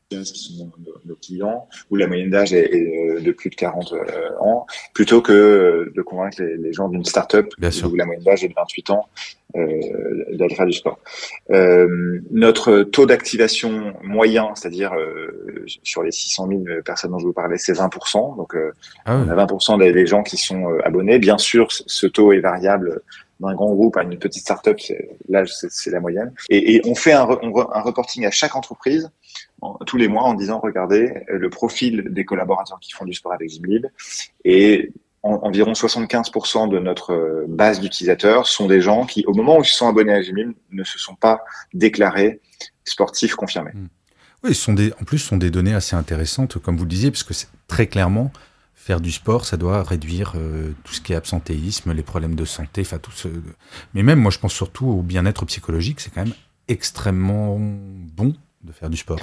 qui 0.09 0.57
sont 0.59 0.71
nos, 1.07 1.17
clients, 1.17 1.69
où 1.91 1.97
la 1.97 2.07
moyenne 2.07 2.31
d'âge 2.31 2.53
est, 2.53 2.73
est, 2.73 3.21
de 3.21 3.33
plus 3.33 3.51
de 3.51 3.55
40 3.55 3.93
euh, 3.93 4.05
ans, 4.41 4.67
plutôt 4.93 5.23
que 5.23 5.93
de 5.95 6.03
convaincre 6.03 6.43
les, 6.43 6.57
les 6.57 6.73
gens 6.73 6.89
d'une 6.89 7.05
start-up 7.05 7.53
où 7.59 7.97
la 7.97 8.05
moyenne 8.07 8.25
d'âge 8.25 8.45
est 8.45 8.49
de 8.49 8.55
28 8.55 8.91
ans 8.91 9.09
euh, 9.57 10.27
d'aller 10.33 10.55
faire 10.55 10.67
du 10.67 10.73
sport. 10.73 10.99
Euh, 11.51 12.21
notre 12.31 12.83
taux 12.83 13.07
d'activation 13.07 13.95
moyen, 14.03 14.49
c'est-à-dire 14.55 14.93
euh, 14.95 15.65
sur 15.83 16.03
les 16.03 16.11
600 16.11 16.49
000 16.49 16.63
personnes 16.85 17.13
dont 17.13 17.19
je 17.19 17.27
vous 17.27 17.33
parlais, 17.33 17.59
c'est 17.59 17.73
20%. 17.73 18.37
Donc, 18.37 18.55
euh, 18.57 18.73
ah 19.05 19.17
on 19.17 19.29
a 19.29 19.47
20% 19.47 19.79
des, 19.79 20.07
gens 20.07 20.23
qui 20.23 20.37
sont 20.37 20.71
euh, 20.71 20.85
abonnés. 20.85 21.19
Bien 21.19 21.39
sûr, 21.39 21.69
ce 21.71 22.07
taux 22.07 22.33
est 22.33 22.41
variable 22.41 23.03
d'un 23.41 23.55
grand 23.55 23.73
groupe 23.75 23.97
à 23.97 24.03
une 24.03 24.19
petite 24.19 24.43
start-up. 24.43 24.79
Là, 25.29 25.45
c'est 25.47 25.91
la 25.91 26.01
moyenne. 26.01 26.33
Et, 26.51 26.81
on 26.85 26.95
fait 26.95 27.13
un, 27.13 27.25
reporting 27.25 28.25
à 28.27 28.31
chaque 28.31 28.57
entreprise 28.57 29.11
tous 29.87 29.97
les 29.97 30.09
mois 30.09 30.25
en 30.25 30.35
disant 30.35 30.61
regardez 30.61 31.25
le 31.29 31.49
profil 31.51 32.05
des 32.11 32.25
collaborateurs 32.25 32.79
qui 32.81 32.93
font 32.93 33.05
du 33.05 33.15
sport 33.15 33.33
avec 33.33 33.49
Gymlib 33.49 33.87
et 34.45 34.93
environ 35.23 35.73
75% 35.73 36.69
de 36.69 36.79
notre 36.79 37.13
euh, 37.13 37.47
base 37.49 37.81
d'utilisateurs 37.81 38.47
sont 38.47 38.67
des 38.67 38.83
gens 38.83 39.07
qui, 39.07 39.25
au 39.27 39.33
moment 39.33 39.59
où 39.59 39.63
ils 39.63 39.67
sont 39.67 39.89
abonnés 39.89 40.13
à 40.13 40.21
Gymlib, 40.21 40.53
ne 40.71 40.85
se 40.85 40.99
sont 40.99 41.15
pas 41.15 41.43
déclarés 41.73 42.41
sportifs 42.85 43.35
confirmés. 43.35 43.73
Hmm. 43.73 43.89
Oui, 44.45 44.53
en 44.69 45.05
plus, 45.05 45.19
ce 45.19 45.29
sont 45.29 45.39
des 45.39 45.51
données 45.51 45.73
assez 45.73 45.97
intéressantes, 45.97 46.59
comme 46.59 46.77
vous 46.77 46.85
le 46.85 46.91
disiez, 46.91 47.11
parce 47.11 47.23
que 47.23 47.33
c'est 47.33 47.49
très 47.67 47.87
clairement 47.87 48.31
faire 48.85 49.01
du 49.01 49.11
sport, 49.11 49.47
ça 49.47 49.57
doit 49.57 49.83
réduire 49.83 50.35
euh, 50.37 50.73
tout 50.85 50.93
ce 50.93 51.01
qui 51.01 51.15
est 51.15 51.17
absentéisme, 51.17 51.93
les 51.93 52.03
problèmes 52.03 52.35
de 52.35 52.45
santé, 52.45 52.83
enfin 52.83 52.99
tout 52.99 53.13
ce. 53.13 53.29
Mais 53.95 54.03
même, 54.03 54.21
moi, 54.21 54.31
je 54.31 54.39
pense 54.39 54.53
surtout 54.53 54.87
au 54.87 55.03
bien-être 55.03 55.47
psychologique. 55.47 56.01
C'est 56.01 56.11
quand 56.13 56.25
même 56.25 56.35
extrêmement 56.69 57.59
bon 57.59 58.35
de 58.63 58.73
faire 58.73 58.91
du 58.91 58.99
sport. 58.99 59.21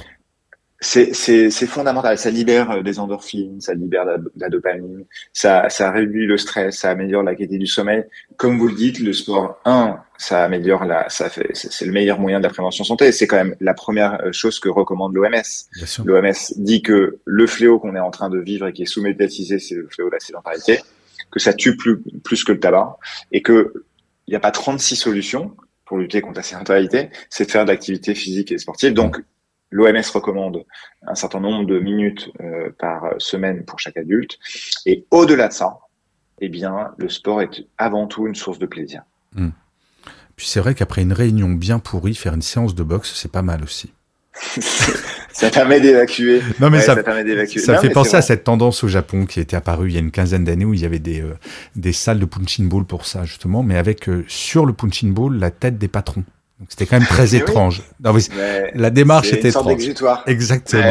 C'est 0.82 1.66
fondamental. 1.66 2.18
Ça 2.18 2.30
libère 2.30 2.70
euh, 2.72 2.82
des 2.82 2.98
endorphines, 2.98 3.60
ça 3.60 3.72
libère 3.72 4.04
la, 4.04 4.16
la, 4.36 4.48
dopamine, 4.48 5.04
ça, 5.32 5.68
ça 5.68 5.92
réduit 5.92 6.26
le 6.26 6.36
stress, 6.36 6.78
ça 6.78 6.90
améliore 6.90 7.22
la 7.22 7.34
qualité 7.36 7.56
du 7.56 7.68
sommeil. 7.68 8.04
Comme 8.36 8.58
vous 8.58 8.66
le 8.66 8.74
dites, 8.74 8.98
le 8.98 9.12
sport, 9.12 9.60
un, 9.64 10.00
ça 10.18 10.44
améliore 10.44 10.84
la, 10.84 11.08
ça 11.08 11.30
fait, 11.30 11.50
c'est 11.54 11.84
le 11.84 11.92
meilleur 11.92 12.18
moyen 12.18 12.38
de 12.38 12.42
la 12.42 12.50
prévention 12.50 12.82
santé. 12.82 13.12
C'est 13.12 13.28
quand 13.28 13.36
même 13.36 13.54
la 13.60 13.74
première 13.74 14.20
euh, 14.24 14.32
chose 14.32 14.58
que 14.58 14.68
recommande 14.68 15.14
l'OMS. 15.14 16.04
L'OMS 16.04 16.32
dit 16.56 16.82
que 16.82 17.18
le 17.24 17.46
fléau 17.46 17.78
qu'on 17.78 17.94
est 17.94 18.00
en 18.00 18.10
train 18.10 18.28
de 18.28 18.38
vivre 18.38 18.66
et 18.66 18.72
qui 18.72 18.82
est 18.82 18.86
sous-médiatisé, 18.86 19.60
c'est 19.60 19.76
le 19.76 19.86
fléau 19.88 20.08
de 20.08 20.14
la 20.14 20.20
sédentarité, 20.20 20.80
que 21.30 21.38
ça 21.38 21.52
tue 21.52 21.76
plus, 21.76 22.02
plus 22.24 22.42
que 22.42 22.52
le 22.52 22.58
tabac 22.58 22.98
et 23.30 23.40
que 23.40 23.72
il 24.26 24.30
n'y 24.30 24.36
a 24.36 24.40
pas 24.40 24.50
36 24.50 24.96
solutions 24.96 25.56
pour 25.84 25.98
lutter 25.98 26.20
contre 26.20 26.36
la 26.36 26.42
sédentarité, 26.42 27.10
c'est 27.28 27.46
de 27.46 27.50
faire 27.50 27.64
de 27.64 27.70
l'activité 27.70 28.14
physique 28.14 28.50
et 28.52 28.58
sportive. 28.58 28.94
Donc, 28.94 29.20
L'OMS 29.72 30.04
recommande 30.14 30.64
un 31.06 31.14
certain 31.14 31.40
nombre 31.40 31.66
de 31.66 31.80
minutes 31.80 32.30
euh, 32.40 32.70
par 32.78 33.06
semaine 33.18 33.64
pour 33.64 33.80
chaque 33.80 33.96
adulte. 33.96 34.38
Et 34.86 35.04
au-delà 35.10 35.48
de 35.48 35.52
ça, 35.52 35.78
eh 36.40 36.48
bien, 36.48 36.92
le 36.98 37.08
sport 37.08 37.42
est 37.42 37.66
avant 37.78 38.06
tout 38.06 38.26
une 38.26 38.34
source 38.34 38.58
de 38.58 38.66
plaisir. 38.66 39.02
Hmm. 39.34 39.50
Puis 40.36 40.46
c'est 40.46 40.60
vrai 40.60 40.74
qu'après 40.74 41.02
une 41.02 41.12
réunion 41.12 41.48
bien 41.48 41.78
pourrie, 41.78 42.14
faire 42.14 42.34
une 42.34 42.42
séance 42.42 42.74
de 42.74 42.82
boxe, 42.82 43.12
c'est 43.14 43.32
pas 43.32 43.42
mal 43.42 43.62
aussi. 43.62 43.92
ça 45.32 45.50
permet 45.50 45.80
d'évacuer. 45.80 46.42
Non 46.58 46.70
mais 46.70 46.80
ça, 46.80 46.94
ça, 46.94 47.78
fait 47.78 47.90
penser 47.90 48.16
à 48.16 48.22
cette 48.22 48.44
tendance 48.44 48.82
au 48.82 48.88
Japon 48.88 49.26
qui 49.26 49.40
était 49.40 49.56
apparue 49.56 49.88
il 49.88 49.94
y 49.94 49.96
a 49.96 50.00
une 50.00 50.10
quinzaine 50.10 50.44
d'années 50.44 50.64
où 50.64 50.74
il 50.74 50.80
y 50.80 50.86
avait 50.86 50.98
des, 50.98 51.20
euh, 51.20 51.34
des 51.76 51.92
salles 51.92 52.18
de 52.18 52.24
punching 52.24 52.68
ball 52.68 52.84
pour 52.84 53.06
ça 53.06 53.24
justement, 53.24 53.62
mais 53.62 53.76
avec 53.76 54.08
euh, 54.08 54.24
sur 54.28 54.64
le 54.64 54.72
punching 54.72 55.12
ball 55.12 55.38
la 55.38 55.50
tête 55.50 55.78
des 55.78 55.88
patrons 55.88 56.24
c'était 56.68 56.86
quand 56.86 56.98
même 56.98 57.08
très 57.08 57.34
étrange. 57.34 57.82
Non, 58.02 58.12
la 58.74 58.90
démarche 58.90 59.32
était 59.32 59.48
étrange. 59.48 59.66
Exactement. 60.26 60.82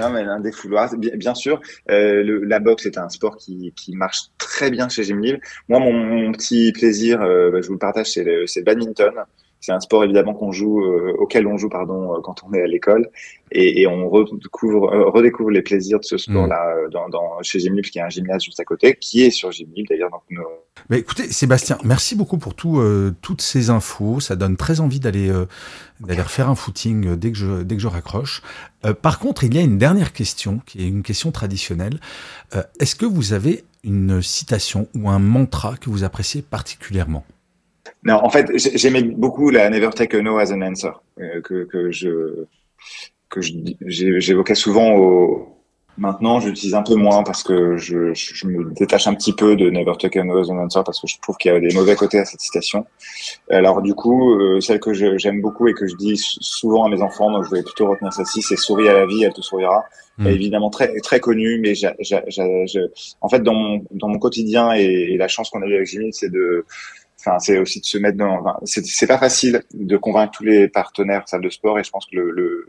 non, 0.00 0.10
mais 0.10 0.20
un 0.22 0.40
défouloir. 0.40 0.94
Bien, 0.96 1.16
bien 1.16 1.34
sûr, 1.34 1.60
euh, 1.90 2.22
le, 2.22 2.44
la 2.44 2.58
boxe 2.58 2.86
est 2.86 2.98
un 2.98 3.08
sport 3.08 3.36
qui, 3.36 3.72
qui 3.76 3.96
marche 3.96 4.24
très 4.38 4.70
bien 4.70 4.88
chez 4.88 5.04
Gymlib. 5.04 5.38
Moi, 5.68 5.80
mon, 5.80 5.92
mon, 5.92 6.32
petit 6.32 6.72
plaisir, 6.72 7.22
euh, 7.22 7.50
bah, 7.50 7.60
je 7.60 7.66
vous 7.66 7.74
le 7.74 7.78
partage, 7.78 8.06
c'est 8.08 8.24
le, 8.24 8.44
badminton. 8.62 9.12
C'est 9.60 9.72
un 9.72 9.80
sport 9.80 10.04
évidemment 10.04 10.34
qu'on 10.34 10.52
joue, 10.52 10.84
euh, 10.84 11.14
auquel 11.18 11.46
on 11.46 11.56
joue 11.56 11.68
pardon 11.68 12.14
euh, 12.14 12.20
quand 12.22 12.44
on 12.44 12.52
est 12.54 12.62
à 12.62 12.66
l'école, 12.66 13.10
et, 13.50 13.82
et, 13.82 13.86
on 13.86 14.08
redécouvre, 14.08 14.92
euh, 14.92 15.10
redécouvre 15.10 15.50
les 15.50 15.62
plaisirs 15.62 15.98
de 16.00 16.04
ce 16.04 16.18
sport-là 16.18 16.86
mmh. 16.86 16.90
dans, 16.90 17.08
dans, 17.08 17.42
chez 17.42 17.60
Gymlib, 17.60 17.84
qui 17.84 17.98
est 17.98 18.02
un 18.02 18.08
gymnase 18.08 18.42
juste 18.42 18.60
à 18.60 18.64
côté, 18.64 18.96
qui 19.00 19.22
est 19.22 19.30
sur 19.30 19.50
Gymlib 19.50 19.86
d'ailleurs. 19.88 20.10
Nous... 20.30 20.42
Mais 20.90 20.98
écoutez, 20.98 21.30
Sébastien, 21.30 21.78
merci 21.84 22.14
beaucoup 22.16 22.38
pour 22.38 22.54
tout, 22.54 22.82
toutes 23.22 23.40
ces 23.40 23.70
infos. 23.70 24.20
Ça 24.20 24.36
donne 24.36 24.56
très 24.56 24.80
envie 24.80 25.00
d'aller 25.00 25.32
d'aller 26.00 26.20
refaire 26.20 26.50
un 26.50 26.54
footing 26.54 27.16
dès 27.16 27.32
que 27.32 27.38
je 27.38 27.62
dès 27.62 27.76
que 27.76 27.80
je 27.80 27.88
raccroche. 27.88 28.42
par 29.00 29.18
contre, 29.18 29.44
il 29.44 29.54
y 29.54 29.58
a 29.58 29.62
une 29.62 29.78
dernière 29.78 30.12
question 30.12 30.60
qui 30.66 30.84
est 30.84 30.88
une 30.88 31.02
question 31.02 31.30
traditionnelle. 31.30 31.98
Est-ce 32.78 32.94
que 32.94 33.06
vous 33.06 33.32
avez 33.32 33.64
une 33.84 34.20
citation 34.20 34.88
ou 34.94 35.08
un 35.08 35.18
mantra 35.18 35.76
que 35.76 35.88
vous 35.88 36.04
appréciez 36.04 36.42
particulièrement? 36.42 37.24
Non, 38.06 38.14
en 38.22 38.30
fait, 38.30 38.50
j'aimais 38.56 39.02
beaucoup 39.02 39.50
la 39.50 39.68
Never 39.68 39.90
Take 39.90 40.16
a 40.16 40.22
No 40.22 40.38
as 40.38 40.52
an 40.52 40.62
Answer 40.62 40.92
euh, 41.20 41.40
que, 41.42 41.64
que 41.64 41.90
je 41.90 42.44
que 43.28 43.40
j'évoquais 43.40 44.54
souvent 44.54 44.94
au, 44.94 45.56
Maintenant, 45.98 46.40
j'utilise 46.40 46.74
un 46.74 46.82
peu 46.82 46.94
moins 46.94 47.22
parce 47.22 47.42
que 47.42 47.78
je, 47.78 48.12
je, 48.12 48.46
me 48.46 48.70
détache 48.74 49.06
un 49.06 49.14
petit 49.14 49.32
peu 49.32 49.56
de 49.56 49.70
Never 49.70 49.94
Take 49.98 50.18
a 50.18 50.24
No 50.24 50.38
as 50.38 50.50
an 50.50 50.58
Answer 50.58 50.82
parce 50.84 51.00
que 51.00 51.06
je 51.06 51.18
trouve 51.22 51.36
qu'il 51.38 51.50
y 51.50 51.54
a 51.54 51.58
des 51.58 51.74
mauvais 51.74 51.96
côtés 51.96 52.18
à 52.18 52.26
cette 52.26 52.40
citation. 52.40 52.86
Alors 53.50 53.80
du 53.80 53.94
coup, 53.94 54.34
euh, 54.34 54.60
celle 54.60 54.78
que 54.78 54.92
j'aime 54.92 55.40
beaucoup 55.40 55.68
et 55.68 55.72
que 55.72 55.86
je 55.86 55.96
dis 55.96 56.16
souvent 56.18 56.84
à 56.84 56.90
mes 56.90 57.00
enfants, 57.00 57.30
donc 57.30 57.44
je 57.44 57.50
vais 57.50 57.62
plutôt 57.62 57.88
retenir 57.88 58.12
celle-ci, 58.12 58.42
c'est 58.42 58.56
souris 58.56 58.88
à 58.88 58.92
la 58.92 59.06
vie, 59.06 59.24
elle 59.24 59.32
te 59.32 59.40
sourira. 59.40 59.84
Mmh. 60.18 60.26
Évidemment 60.28 60.70
très 60.70 60.94
très 61.00 61.20
connue, 61.20 61.60
mais 61.60 61.72
en 63.20 63.28
fait 63.28 63.42
dans 63.42 63.54
mon 63.54 63.84
dans 63.90 64.08
mon 64.08 64.18
quotidien 64.18 64.74
et, 64.74 64.82
et 64.82 65.16
la 65.16 65.28
chance 65.28 65.50
qu'on 65.50 65.62
a 65.62 65.66
eu 65.66 65.74
avec 65.74 65.86
Jimmy, 65.86 66.10
c'est 66.12 66.30
de 66.30 66.64
C'est 67.38 67.58
aussi 67.58 67.80
de 67.80 67.84
se 67.84 67.98
mettre 67.98 68.18
dans. 68.18 68.40
Enfin, 68.40 68.56
c'est 68.64 69.06
pas 69.06 69.18
facile 69.18 69.62
de 69.74 69.96
convaincre 69.96 70.32
tous 70.36 70.44
les 70.44 70.68
partenaires 70.68 71.28
salle 71.28 71.42
de 71.42 71.50
sport, 71.50 71.78
et 71.78 71.84
je 71.84 71.90
pense 71.90 72.06
que 72.06 72.66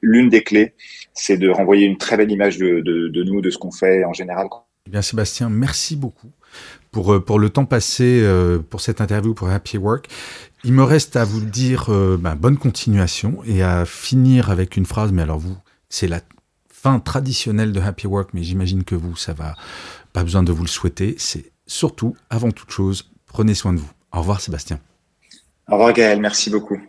l'une 0.00 0.28
des 0.28 0.42
clés, 0.42 0.74
c'est 1.14 1.36
de 1.36 1.48
renvoyer 1.48 1.86
une 1.86 1.98
très 1.98 2.16
belle 2.16 2.30
image 2.30 2.58
de, 2.58 3.22
nous, 3.24 3.40
de 3.40 3.50
ce 3.50 3.58
qu'on 3.58 3.72
fait 3.72 4.04
en 4.04 4.12
général. 4.12 4.48
Eh 4.86 4.90
bien, 4.90 5.02
Sébastien, 5.02 5.48
merci 5.48 5.96
beaucoup 5.96 6.30
pour 6.92 7.12
euh, 7.12 7.38
le 7.38 7.50
temps 7.50 7.64
passé 7.64 8.20
euh, 8.22 8.60
pour 8.60 8.80
cette 8.80 9.00
interview 9.00 9.34
pour 9.34 9.48
Happy 9.48 9.78
Work. 9.78 10.06
Il 10.62 10.72
me 10.72 10.84
reste 10.84 11.16
à 11.16 11.24
vous 11.24 11.40
dire 11.40 11.86
euh, 11.88 12.16
ben, 12.16 12.36
bonne 12.36 12.56
continuation 12.56 13.42
et 13.44 13.62
à 13.62 13.84
finir 13.84 14.50
avec 14.50 14.76
une 14.76 14.86
phrase. 14.86 15.10
Mais 15.10 15.22
alors 15.22 15.40
vous, 15.40 15.56
c'est 15.88 16.06
la 16.06 16.20
fin 16.72 17.00
traditionnelle 17.00 17.72
de 17.72 17.80
Happy 17.80 18.06
Work, 18.06 18.30
mais 18.32 18.44
j'imagine 18.44 18.84
que 18.84 18.94
vous, 18.94 19.16
ça 19.16 19.32
va 19.32 19.56
pas 20.12 20.22
besoin 20.22 20.44
de 20.44 20.52
vous 20.52 20.62
le 20.62 20.68
souhaiter. 20.68 21.16
C'est 21.18 21.50
surtout, 21.66 22.16
avant 22.30 22.52
toute 22.52 22.70
chose, 22.70 23.10
Prenez 23.36 23.54
soin 23.54 23.74
de 23.74 23.80
vous. 23.80 23.90
Au 24.16 24.20
revoir 24.20 24.40
Sébastien. 24.40 24.80
Au 25.68 25.72
revoir 25.72 25.92
Gaël, 25.92 26.20
merci 26.20 26.48
beaucoup. 26.48 26.80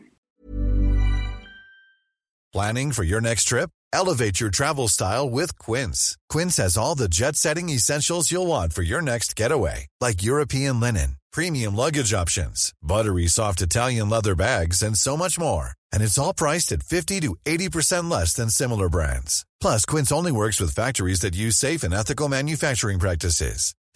Planning 2.54 2.94
for 2.94 3.04
your 3.04 3.20
next 3.20 3.44
trip? 3.50 3.70
Elevate 3.92 4.40
your 4.40 4.50
travel 4.50 4.88
style 4.88 5.30
with 5.30 5.58
Quince. 5.60 6.18
Quince 6.30 6.58
has 6.58 6.78
all 6.78 6.96
the 6.96 7.10
jet-setting 7.10 7.70
essentials 7.70 8.32
you'll 8.32 8.48
want 8.48 8.72
for 8.74 8.82
your 8.82 9.02
next 9.02 9.36
getaway, 9.36 9.88
like 10.00 10.24
European 10.24 10.80
linen, 10.80 11.18
premium 11.34 11.76
luggage 11.76 12.14
options, 12.14 12.74
buttery 12.82 13.28
soft 13.28 13.62
Italian 13.62 14.10
leather 14.10 14.36
bags, 14.36 14.82
and 14.82 14.98
so 14.98 15.18
much 15.18 15.38
more. 15.38 15.72
And 15.92 16.02
it's 16.02 16.18
all 16.18 16.34
priced 16.34 16.72
at 16.72 16.84
50 16.84 17.20
to 17.22 17.36
80% 17.46 18.10
less 18.10 18.34
than 18.34 18.50
similar 18.50 18.88
brands. 18.90 19.46
Plus, 19.60 19.86
Quince 19.86 20.12
only 20.14 20.32
works 20.32 20.62
with 20.62 20.76
factories 20.76 21.20
that 21.22 21.36
use 21.36 21.58
safe 21.58 21.84
and 21.84 21.94
ethical 21.94 22.30
manufacturing 22.30 23.00
practices. 23.00 23.74